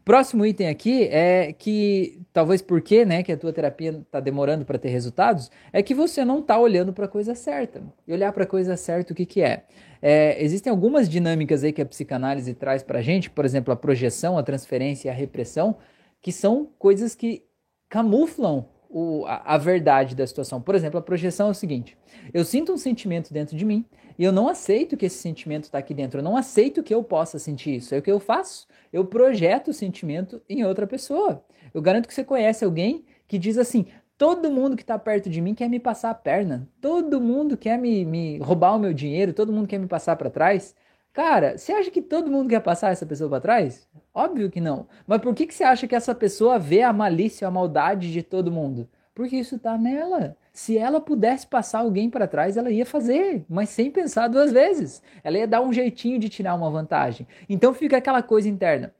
[0.05, 4.77] Próximo item aqui é que, talvez porque né, que a tua terapia está demorando para
[4.77, 7.81] ter resultados, é que você não está olhando para a coisa certa.
[8.07, 9.63] E olhar para a coisa certa, o que, que é?
[9.99, 10.43] é?
[10.43, 14.37] Existem algumas dinâmicas aí que a psicanálise traz para a gente, por exemplo, a projeção,
[14.37, 15.75] a transferência e a repressão,
[16.21, 17.43] que são coisas que
[17.89, 20.61] camuflam o, a, a, verdade da situação.
[20.61, 21.97] Por exemplo, a projeção é o seguinte:
[22.33, 23.83] eu sinto um sentimento dentro de mim
[24.17, 26.21] e eu não aceito que esse sentimento está aqui dentro.
[26.21, 27.93] Eu não aceito que eu possa sentir isso.
[27.93, 28.65] É o que eu faço.
[28.93, 31.43] Eu projeto o sentimento em outra pessoa.
[31.73, 33.85] Eu garanto que você conhece alguém que diz assim:
[34.17, 37.77] todo mundo que está perto de mim quer me passar a perna, todo mundo quer
[37.77, 40.73] me, me roubar o meu dinheiro, todo mundo quer me passar para trás.
[41.15, 43.87] Cara, você acha que todo mundo quer passar essa pessoa para trás?
[44.13, 44.85] Óbvio que não.
[45.07, 48.21] Mas por que, que você acha que essa pessoa vê a malícia, a maldade de
[48.21, 48.89] todo mundo?
[49.13, 50.35] Porque isso está nela.
[50.51, 55.01] Se ela pudesse passar alguém para trás, ela ia fazer, mas sem pensar duas vezes.
[55.23, 57.25] Ela ia dar um jeitinho de tirar uma vantagem.
[57.47, 58.93] Então fica aquela coisa interna.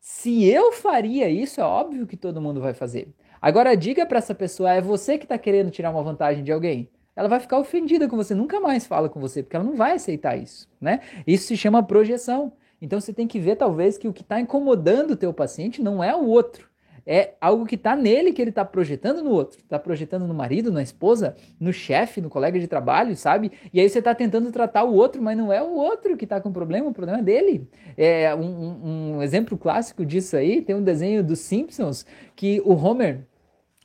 [0.00, 3.14] Se eu faria isso, é óbvio que todo mundo vai fazer.
[3.40, 6.90] Agora diga para essa pessoa, é você que está querendo tirar uma vantagem de alguém?
[7.14, 9.92] Ela vai ficar ofendida com você, nunca mais fala com você, porque ela não vai
[9.92, 11.00] aceitar isso, né?
[11.26, 12.52] Isso se chama projeção.
[12.80, 16.02] Então você tem que ver talvez que o que está incomodando o teu paciente não
[16.02, 16.68] é o outro,
[17.06, 20.70] é algo que está nele que ele está projetando no outro, está projetando no marido,
[20.70, 23.50] na esposa, no chefe, no colega de trabalho, sabe?
[23.72, 26.40] E aí você está tentando tratar o outro, mas não é o outro que está
[26.40, 27.68] com problema, o problema é dele.
[27.96, 33.26] É um, um exemplo clássico disso aí tem um desenho dos Simpsons que o Homer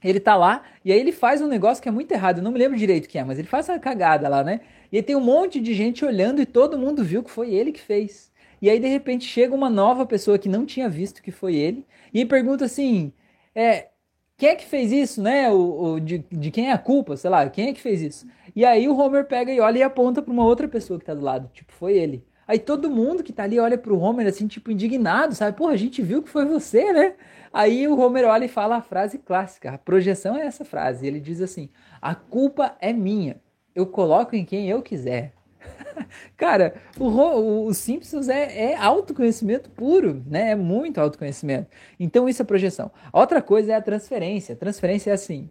[0.03, 2.51] ele tá lá e aí ele faz um negócio que é muito errado, eu não
[2.51, 4.61] me lembro direito o que é, mas ele faz uma cagada lá, né?
[4.91, 7.71] E aí tem um monte de gente olhando e todo mundo viu que foi ele
[7.71, 8.31] que fez.
[8.61, 11.85] E aí de repente chega uma nova pessoa que não tinha visto que foi ele
[12.13, 13.11] e pergunta assim:
[13.53, 13.89] é,
[14.37, 15.49] quem é que fez isso, né?
[15.51, 18.27] O, o de, de, quem é a culpa, sei lá, quem é que fez isso?
[18.55, 21.13] E aí o Homer pega e olha e aponta para uma outra pessoa que tá
[21.13, 22.23] do lado, tipo, foi ele.
[22.47, 25.57] Aí todo mundo que tá ali olha pro Homer assim, tipo, indignado, sabe?
[25.57, 27.15] Porra, a gente viu que foi você, né?
[27.51, 29.71] Aí o Homer olha e fala a frase clássica.
[29.71, 31.05] A projeção é essa frase.
[31.05, 31.69] Ele diz assim:
[32.01, 33.41] A culpa é minha.
[33.75, 35.33] Eu coloco em quem eu quiser.
[36.37, 40.51] Cara, o, o, Simpsons é, é, autoconhecimento puro, né?
[40.51, 41.69] É muito autoconhecimento.
[41.99, 42.91] Então isso é projeção.
[43.11, 44.55] A outra coisa é a transferência.
[44.55, 45.49] transferência é assim.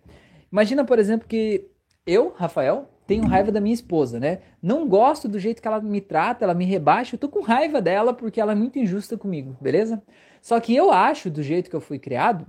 [0.51, 1.69] Imagina, por exemplo, que
[2.07, 4.41] eu, Rafael, tenho raiva da minha esposa, né?
[4.63, 7.81] Não gosto do jeito que ela me trata, ela me rebaixa, eu tô com raiva
[7.81, 10.03] dela porque ela é muito injusta comigo, beleza?
[10.43, 12.47] Só que eu acho, do jeito que eu fui criado,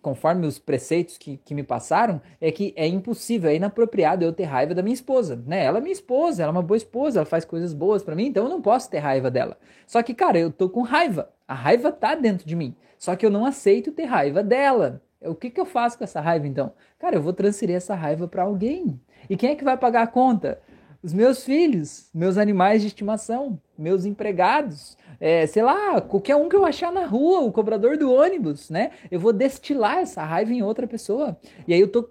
[0.00, 4.44] conforme os preceitos que, que me passaram, é que é impossível, é inapropriado eu ter
[4.44, 5.64] raiva da minha esposa, né?
[5.64, 8.26] Ela é minha esposa, ela é uma boa esposa, ela faz coisas boas para mim,
[8.26, 9.56] então eu não posso ter raiva dela.
[9.86, 11.30] Só que, cara, eu tô com raiva.
[11.46, 12.74] A raiva tá dentro de mim.
[12.98, 15.00] Só que eu não aceito ter raiva dela.
[15.20, 16.72] O que, que eu faço com essa raiva então?
[16.98, 19.00] Cara, eu vou transferir essa raiva para alguém.
[19.28, 20.60] E quem é que vai pagar a conta?
[21.02, 26.54] Os meus filhos, meus animais de estimação, meus empregados, é, sei lá, qualquer um que
[26.54, 28.92] eu achar na rua, o cobrador do ônibus, né?
[29.10, 31.36] Eu vou destilar essa raiva em outra pessoa.
[31.66, 32.08] E aí eu tô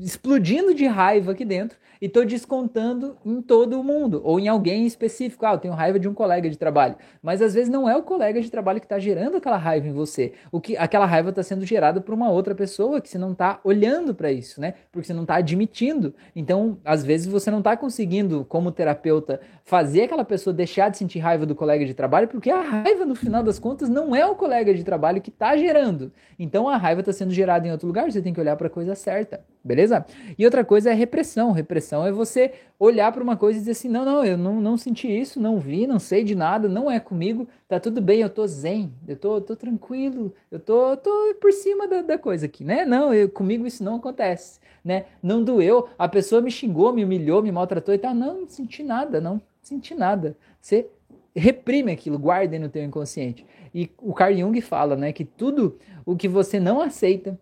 [0.00, 5.44] explodindo de raiva aqui dentro e tô descontando em todo mundo ou em alguém específico.
[5.44, 8.02] Ah, eu tenho raiva de um colega de trabalho, mas às vezes não é o
[8.02, 10.32] colega de trabalho que está gerando aquela raiva em você.
[10.52, 13.60] O que aquela raiva está sendo gerada por uma outra pessoa que você não está
[13.64, 14.74] olhando para isso, né?
[14.92, 16.14] Porque você não está admitindo.
[16.34, 21.18] Então, às vezes você não está conseguindo, como terapeuta, fazer aquela pessoa deixar de sentir
[21.18, 24.36] raiva do colega de trabalho, porque a raiva no final das contas não é o
[24.36, 26.12] colega de trabalho que está gerando.
[26.38, 28.10] Então, a raiva está sendo gerada em outro lugar.
[28.10, 29.42] Você tem que olhar para a coisa certa.
[29.66, 30.06] Beleza?
[30.38, 31.50] E outra coisa é repressão.
[31.50, 34.76] Repressão é você olhar para uma coisa e dizer assim: não, não, eu não, não
[34.76, 38.30] senti isso, não vi, não sei de nada, não é comigo, tá tudo bem, eu
[38.30, 42.62] tô zen, eu tô, tô tranquilo, eu tô, tô por cima da, da coisa aqui,
[42.62, 42.84] né?
[42.84, 45.06] Não, eu, comigo isso não acontece, né?
[45.20, 48.14] Não doeu, a pessoa me xingou, me humilhou, me maltratou e tal.
[48.14, 50.36] Não, não senti nada, não senti nada.
[50.60, 50.86] Você
[51.34, 53.44] reprime aquilo, guarde no teu inconsciente.
[53.74, 57.38] E o Carl Jung fala, né, que tudo o que você não aceita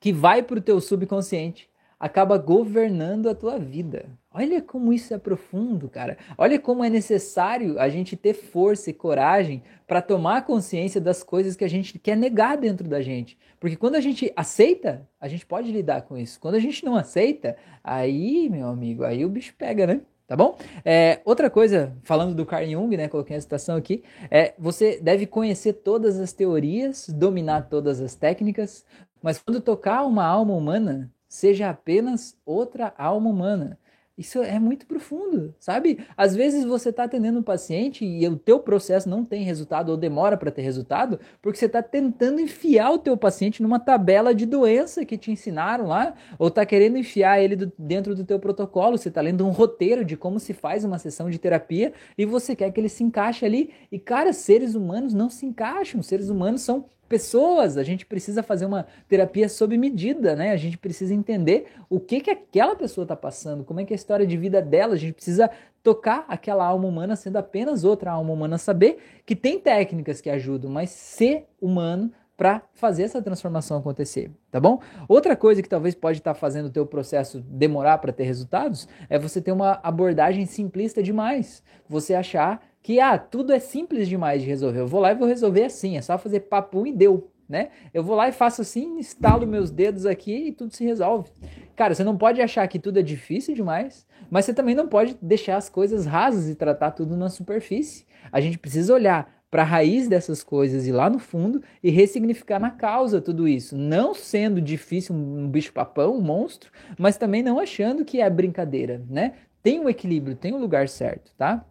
[0.00, 1.68] que vai para o teu subconsciente,
[1.98, 4.06] acaba governando a tua vida.
[4.32, 6.16] Olha como isso é profundo, cara.
[6.36, 11.56] Olha como é necessário a gente ter força e coragem para tomar consciência das coisas
[11.56, 13.36] que a gente quer negar dentro da gente.
[13.58, 16.38] Porque quando a gente aceita, a gente pode lidar com isso.
[16.38, 20.00] Quando a gente não aceita, aí, meu amigo, aí o bicho pega, né?
[20.28, 20.58] Tá bom?
[20.84, 23.08] É, outra coisa, falando do Carl Jung, né?
[23.08, 24.04] Coloquei a citação aqui.
[24.30, 28.84] É, você deve conhecer todas as teorias, dominar todas as técnicas,
[29.22, 33.78] mas quando tocar uma alma humana, seja apenas outra alma humana.
[34.18, 36.04] Isso é muito profundo, sabe?
[36.16, 39.96] Às vezes você está atendendo um paciente e o teu processo não tem resultado ou
[39.96, 44.44] demora para ter resultado, porque você está tentando enfiar o teu paciente numa tabela de
[44.44, 48.98] doença que te ensinaram lá, ou está querendo enfiar ele do, dentro do teu protocolo.
[48.98, 52.56] Você está lendo um roteiro de como se faz uma sessão de terapia e você
[52.56, 53.70] quer que ele se encaixe ali.
[53.92, 56.02] E cara, seres humanos não se encaixam.
[56.02, 60.52] Seres humanos são pessoas, a gente precisa fazer uma terapia sob medida, né?
[60.52, 63.94] A gente precisa entender o que que aquela pessoa está passando, como é que é
[63.94, 65.50] a história de vida dela, a gente precisa
[65.82, 70.70] tocar aquela alma humana sendo apenas outra alma humana, saber que tem técnicas que ajudam,
[70.70, 74.80] mas ser humano para fazer essa transformação acontecer, tá bom?
[75.08, 78.86] Outra coisa que talvez pode estar tá fazendo o teu processo demorar para ter resultados
[79.10, 81.64] é você ter uma abordagem simplista demais.
[81.88, 84.80] Você achar que ah, tudo é simples demais de resolver.
[84.80, 87.70] Eu vou lá e vou resolver assim, é só fazer papo e deu, né?
[87.92, 91.30] Eu vou lá e faço assim, instalo meus dedos aqui e tudo se resolve.
[91.74, 95.16] Cara, você não pode achar que tudo é difícil demais, mas você também não pode
[95.20, 98.06] deixar as coisas rasas e tratar tudo na superfície.
[98.32, 102.58] A gente precisa olhar para a raiz dessas coisas e lá no fundo e ressignificar
[102.58, 107.58] na causa tudo isso, não sendo difícil um bicho papão, um monstro, mas também não
[107.58, 109.34] achando que é brincadeira, né?
[109.62, 111.64] Tem um equilíbrio, tem um lugar certo, tá?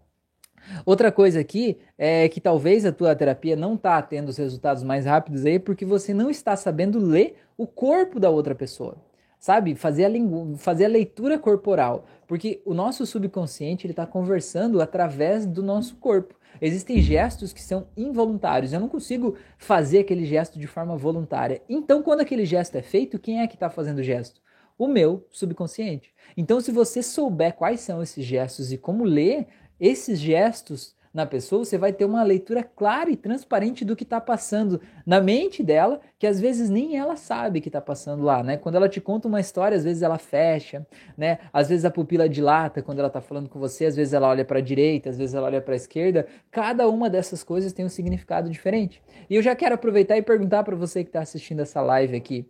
[0.85, 5.05] Outra coisa aqui é que talvez a tua terapia não está tendo os resultados mais
[5.05, 8.95] rápidos aí porque você não está sabendo ler o corpo da outra pessoa.
[9.39, 9.75] Sabe?
[9.75, 10.57] Fazer a, lingu...
[10.57, 12.05] fazer a leitura corporal.
[12.27, 16.35] Porque o nosso subconsciente ele está conversando através do nosso corpo.
[16.61, 18.73] Existem gestos que são involuntários.
[18.73, 21.61] Eu não consigo fazer aquele gesto de forma voluntária.
[21.69, 24.41] Então, quando aquele gesto é feito, quem é que está fazendo o gesto?
[24.77, 26.13] O meu subconsciente.
[26.35, 29.47] Então, se você souber quais são esses gestos e como ler,
[29.79, 34.21] esses gestos na pessoa, você vai ter uma leitura clara e transparente do que está
[34.21, 38.55] passando na mente dela, que às vezes nem ela sabe que está passando lá, né?
[38.55, 40.85] Quando ela te conta uma história, às vezes ela fecha,
[41.17, 41.39] né?
[41.51, 44.45] Às vezes a pupila dilata quando ela está falando com você, às vezes ela olha
[44.45, 46.27] para a direita, às vezes ela olha para a esquerda.
[46.51, 49.01] Cada uma dessas coisas tem um significado diferente.
[49.27, 52.47] E eu já quero aproveitar e perguntar para você que está assistindo essa live aqui.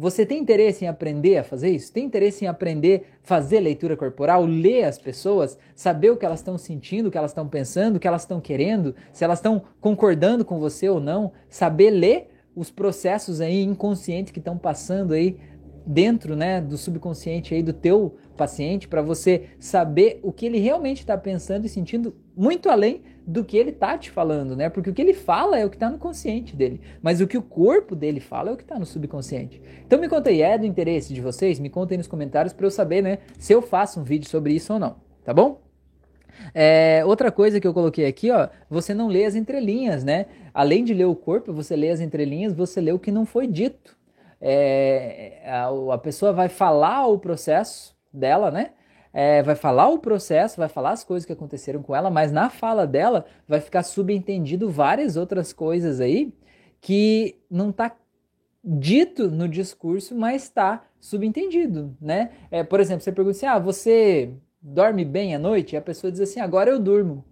[0.00, 1.92] Você tem interesse em aprender a fazer isso?
[1.92, 6.38] Tem interesse em aprender a fazer leitura corporal, ler as pessoas, saber o que elas
[6.38, 9.60] estão sentindo, o que elas estão pensando, o que elas estão querendo, se elas estão
[9.80, 15.36] concordando com você ou não, saber ler os processos aí inconscientes que estão passando aí
[15.84, 21.00] dentro, né, do subconsciente aí do teu paciente para você saber o que ele realmente
[21.00, 24.70] está pensando e sentindo muito além do que ele tá te falando, né?
[24.70, 27.36] Porque o que ele fala é o que está no consciente dele, mas o que
[27.36, 29.60] o corpo dele fala é o que está no subconsciente.
[29.86, 31.60] Então me conta aí, é do interesse de vocês?
[31.60, 34.72] Me contem nos comentários para eu saber, né, se eu faço um vídeo sobre isso
[34.72, 35.60] ou não, tá bom?
[36.54, 40.26] É, outra coisa que eu coloquei aqui, ó, você não lê as entrelinhas, né?
[40.54, 43.46] Além de ler o corpo, você lê as entrelinhas, você lê o que não foi
[43.46, 43.98] dito.
[44.40, 48.72] É, a, a pessoa vai falar o processo dela, né?
[49.12, 52.50] é, vai falar o processo, vai falar as coisas que aconteceram com ela, mas na
[52.50, 56.32] fala dela vai ficar subentendido várias outras coisas aí
[56.80, 57.96] que não está
[58.62, 62.30] dito no discurso, mas está subentendido, né?
[62.50, 65.74] É, por exemplo, você pergunta assim, ah, você dorme bem à noite?
[65.74, 67.24] E a pessoa diz assim, agora eu durmo.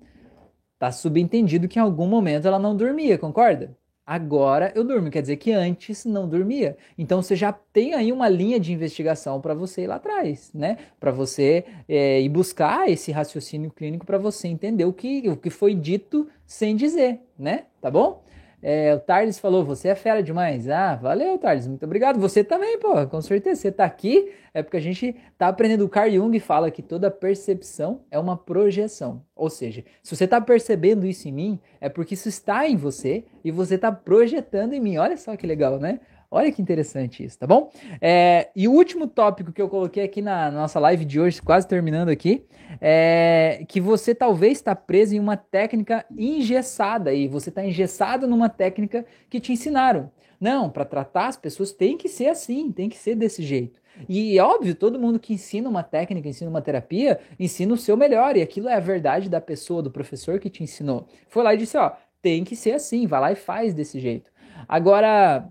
[0.78, 3.76] Tá subentendido que em algum momento ela não dormia, concorda?
[4.06, 5.10] Agora eu durmo.
[5.10, 6.76] Quer dizer que antes não dormia.
[6.96, 10.78] Então você já tem aí uma linha de investigação para você ir lá atrás, né?
[11.00, 15.50] Para você é, ir buscar esse raciocínio clínico para você entender o que, o que
[15.50, 17.64] foi dito sem dizer, né?
[17.80, 18.22] Tá bom?
[18.62, 20.68] É, o Tarles falou, você é fera demais.
[20.68, 22.18] Ah, valeu, Tarles, muito obrigado.
[22.18, 23.60] Você também, pô, com certeza.
[23.60, 25.84] Você tá aqui é porque a gente tá aprendendo.
[25.84, 29.22] O Carl Jung fala que toda percepção é uma projeção.
[29.34, 33.26] Ou seja, se você tá percebendo isso em mim, é porque isso está em você
[33.44, 34.96] e você tá projetando em mim.
[34.96, 36.00] Olha só que legal, né?
[36.30, 37.70] Olha que interessante isso, tá bom?
[38.00, 41.66] É, e o último tópico que eu coloquei aqui na, nossa live de hoje, quase
[41.66, 42.44] terminando aqui,
[42.80, 48.48] é que você talvez está preso em uma técnica engessada e você está engessado numa
[48.48, 50.10] técnica que te ensinaram.
[50.40, 53.80] Não, para tratar as pessoas tem que ser assim, tem que ser desse jeito.
[54.08, 58.36] E óbvio, todo mundo que ensina uma técnica, ensina uma terapia, ensina o seu melhor.
[58.36, 61.06] E aquilo é a verdade da pessoa, do professor que te ensinou.
[61.28, 64.30] Foi lá e disse: ó, tem que ser assim, vai lá e faz desse jeito.
[64.68, 65.48] Agora,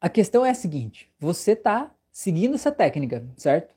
[0.00, 3.74] a questão é a seguinte: você está seguindo essa técnica, certo?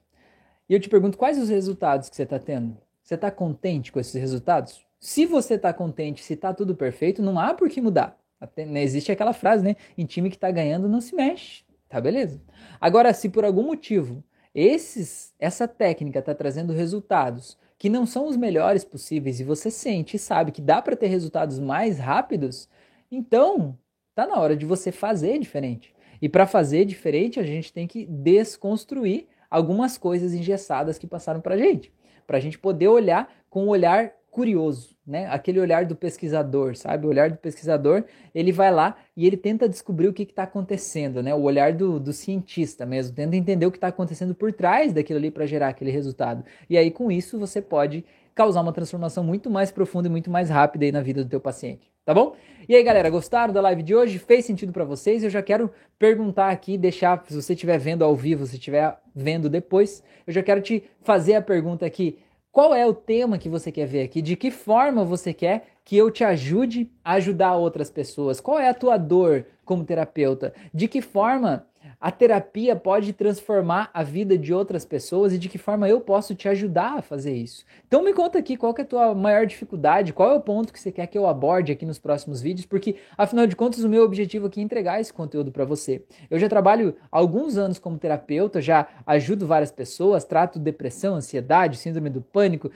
[0.69, 2.77] E eu te pergunto quais os resultados que você está tendo.
[3.03, 4.85] Você está contente com esses resultados?
[4.99, 8.17] Se você está contente, se está tudo perfeito, não há por que mudar.
[8.39, 9.75] Até, né, existe aquela frase, né?
[9.97, 11.63] Em time que está ganhando não se mexe.
[11.89, 12.41] Tá beleza.
[12.79, 14.23] Agora, se por algum motivo
[14.55, 20.15] esses, essa técnica está trazendo resultados que não são os melhores possíveis e você sente
[20.15, 22.69] e sabe que dá para ter resultados mais rápidos,
[23.11, 23.77] então
[24.15, 25.93] tá na hora de você fazer diferente.
[26.21, 31.55] E para fazer diferente, a gente tem que desconstruir algumas coisas engessadas que passaram para
[31.55, 31.93] a gente,
[32.25, 35.27] para a gente poder olhar com um olhar curioso, né?
[35.27, 37.05] Aquele olhar do pesquisador, sabe?
[37.05, 38.03] O olhar do pesquisador,
[38.33, 41.35] ele vai lá e ele tenta descobrir o que está acontecendo, né?
[41.35, 45.19] O olhar do, do cientista mesmo, tenta entender o que está acontecendo por trás daquilo
[45.19, 46.43] ali para gerar aquele resultado.
[46.67, 48.03] E aí, com isso, você pode
[48.33, 51.39] causar uma transformação muito mais profunda e muito mais rápida aí na vida do teu
[51.39, 52.35] paciente, tá bom?
[52.67, 54.19] E aí, galera, gostaram da live de hoje?
[54.19, 55.23] Fez sentido para vocês?
[55.23, 55.69] Eu já quero
[55.99, 60.41] perguntar aqui, deixar, se você estiver vendo ao vivo, se estiver vendo depois, eu já
[60.41, 62.19] quero te fazer a pergunta aqui.
[62.51, 64.21] Qual é o tema que você quer ver aqui?
[64.21, 68.39] De que forma você quer que eu te ajude a ajudar outras pessoas?
[68.39, 70.53] Qual é a tua dor como terapeuta?
[70.73, 71.65] De que forma
[71.99, 76.35] a terapia pode transformar a vida de outras pessoas e de que forma eu posso
[76.35, 77.63] te ajudar a fazer isso.
[77.87, 80.79] Então me conta aqui qual é a tua maior dificuldade, qual é o ponto que
[80.79, 84.03] você quer que eu aborde aqui nos próximos vídeos, porque afinal de contas o meu
[84.03, 86.03] objetivo aqui é entregar esse conteúdo para você.
[86.29, 91.77] Eu já trabalho há alguns anos como terapeuta, já ajudo várias pessoas, trato depressão, ansiedade,
[91.77, 92.69] síndrome do pânico,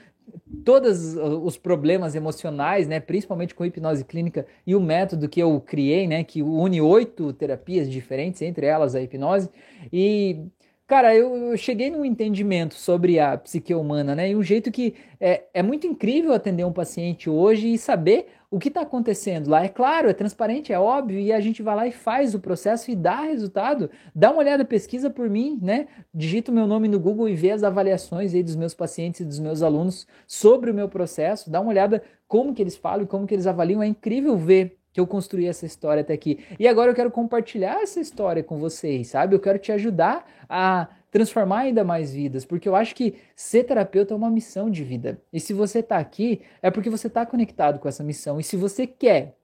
[0.65, 6.07] todos os problemas emocionais, né, principalmente com hipnose clínica e o método que eu criei,
[6.07, 9.49] né, que une oito terapias diferentes, entre elas a hipnose.
[9.91, 10.41] E,
[10.85, 14.95] cara, eu, eu cheguei num entendimento sobre a psique humana, né, e um jeito que
[15.19, 19.63] é, é muito incrível atender um paciente hoje e saber o que está acontecendo lá.
[19.63, 22.89] É claro, é transparente, é óbvio, e a gente vai lá e faz o processo
[22.89, 23.89] e dá resultado.
[24.15, 25.87] Dá uma olhada, pesquisa por mim, né?
[26.13, 29.25] Digita o meu nome no Google e vê as avaliações aí dos meus pacientes e
[29.25, 31.49] dos meus alunos sobre o meu processo.
[31.49, 33.83] Dá uma olhada como que eles falam e como que eles avaliam.
[33.83, 36.43] É incrível ver que eu construí essa história até aqui.
[36.59, 39.35] E agora eu quero compartilhar essa história com vocês, sabe?
[39.35, 44.15] Eu quero te ajudar a transformar ainda mais vidas, porque eu acho que ser terapeuta
[44.15, 45.21] é uma missão de vida.
[45.31, 48.39] E se você está aqui, é porque você está conectado com essa missão.
[48.39, 49.35] E se você quer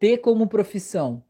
[0.00, 1.22] ter como profissão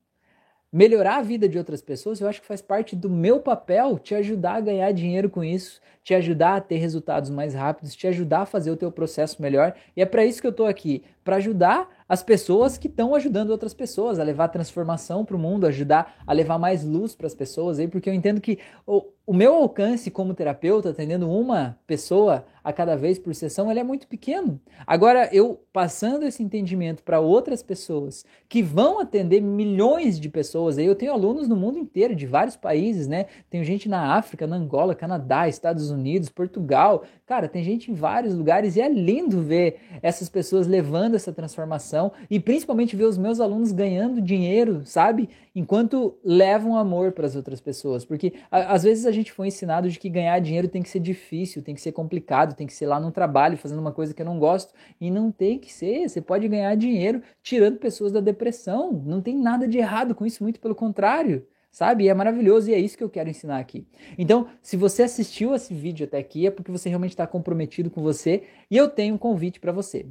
[0.75, 4.13] melhorar a vida de outras pessoas, eu acho que faz parte do meu papel te
[4.13, 8.41] ajudar a ganhar dinheiro com isso, te ajudar a ter resultados mais rápidos, te ajudar
[8.41, 9.73] a fazer o teu processo melhor.
[9.97, 13.51] E é para isso que eu estou aqui, para ajudar as pessoas que estão ajudando
[13.51, 17.35] outras pessoas a levar transformação para o mundo, ajudar a levar mais luz para as
[17.35, 22.45] pessoas aí, porque eu entendo que o, o meu alcance como terapeuta, atendendo uma pessoa
[22.63, 24.61] a cada vez por sessão, ele é muito pequeno.
[24.87, 30.87] Agora, eu passando esse entendimento para outras pessoas que vão atender milhões de pessoas, aí
[30.87, 33.27] eu tenho alunos no mundo inteiro, de vários países, né?
[33.51, 37.05] Tenho gente na África, na Angola, Canadá, Estados Unidos, Portugal.
[37.27, 42.12] Cara, tem gente em vários lugares e é lindo ver essas pessoas levando essa transformação
[42.29, 45.31] e principalmente ver os meus alunos ganhando dinheiro, sabe?
[45.55, 48.05] Enquanto levam amor para as outras pessoas.
[48.05, 51.01] Porque a, às vezes a gente foi ensinado de que ganhar dinheiro tem que ser
[51.01, 54.20] difícil, tem que ser complicado, tem que ser lá no trabalho fazendo uma coisa que
[54.20, 54.75] eu não gosto.
[55.01, 56.07] E não tem que ser.
[56.07, 58.93] Você pode ganhar dinheiro tirando pessoas da depressão.
[58.93, 62.05] Não tem nada de errado com isso, muito pelo contrário sabe?
[62.05, 63.85] E é maravilhoso e é isso que eu quero ensinar aqui.
[64.16, 68.01] Então, se você assistiu esse vídeo até aqui, é porque você realmente está comprometido com
[68.01, 70.07] você e eu tenho um convite para você.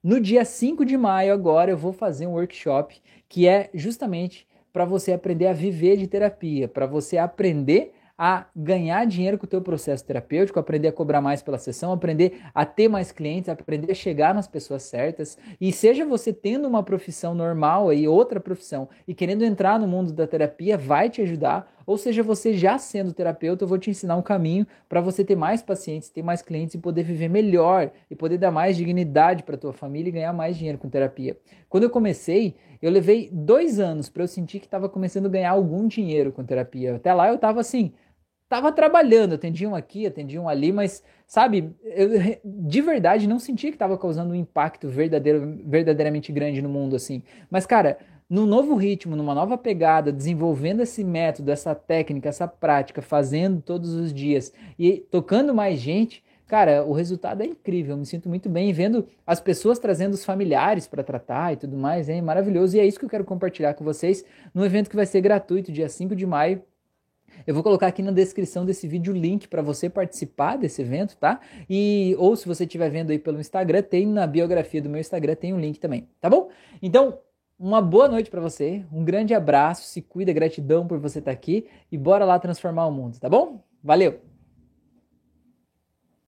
[0.00, 4.84] No dia 5 de maio, agora, eu vou fazer um workshop que é justamente para
[4.84, 9.62] você aprender a viver de terapia, para você aprender a ganhar dinheiro com o teu
[9.62, 13.94] processo terapêutico, aprender a cobrar mais pela sessão, aprender a ter mais clientes, aprender a
[13.94, 15.38] chegar nas pessoas certas.
[15.60, 20.12] E seja você tendo uma profissão normal aí, outra profissão, e querendo entrar no mundo
[20.12, 21.72] da terapia, vai te ajudar.
[21.86, 25.36] Ou seja, você já sendo terapeuta, eu vou te ensinar um caminho para você ter
[25.36, 29.56] mais pacientes, ter mais clientes e poder viver melhor e poder dar mais dignidade para
[29.56, 31.38] tua família e ganhar mais dinheiro com terapia.
[31.66, 35.50] Quando eu comecei, eu levei dois anos para eu sentir que estava começando a ganhar
[35.50, 36.96] algum dinheiro com terapia.
[36.96, 37.92] Até lá eu estava assim,
[38.48, 42.08] tava trabalhando, atendiam aqui, atendiam ali, mas, sabe, eu
[42.44, 47.22] de verdade não sentia que estava causando um impacto verdadeiro, verdadeiramente grande no mundo, assim.
[47.50, 53.02] Mas, cara, num novo ritmo, numa nova pegada, desenvolvendo esse método, essa técnica, essa prática,
[53.02, 57.94] fazendo todos os dias e tocando mais gente, cara, o resultado é incrível.
[57.94, 61.76] Eu me sinto muito bem vendo as pessoas trazendo os familiares para tratar e tudo
[61.76, 62.76] mais, é maravilhoso.
[62.76, 64.24] E é isso que eu quero compartilhar com vocês
[64.54, 66.62] no evento que vai ser gratuito, dia 5 de maio,
[67.46, 71.16] eu vou colocar aqui na descrição desse vídeo o link para você participar desse evento,
[71.16, 71.40] tá?
[71.68, 75.34] E ou se você estiver vendo aí pelo Instagram, tem na biografia do meu Instagram
[75.34, 76.48] tem um link também, tá bom?
[76.82, 77.18] Então,
[77.58, 81.34] uma boa noite para você, um grande abraço, se cuida, gratidão por você estar tá
[81.34, 83.60] aqui e bora lá transformar o mundo, tá bom?
[83.82, 84.27] Valeu.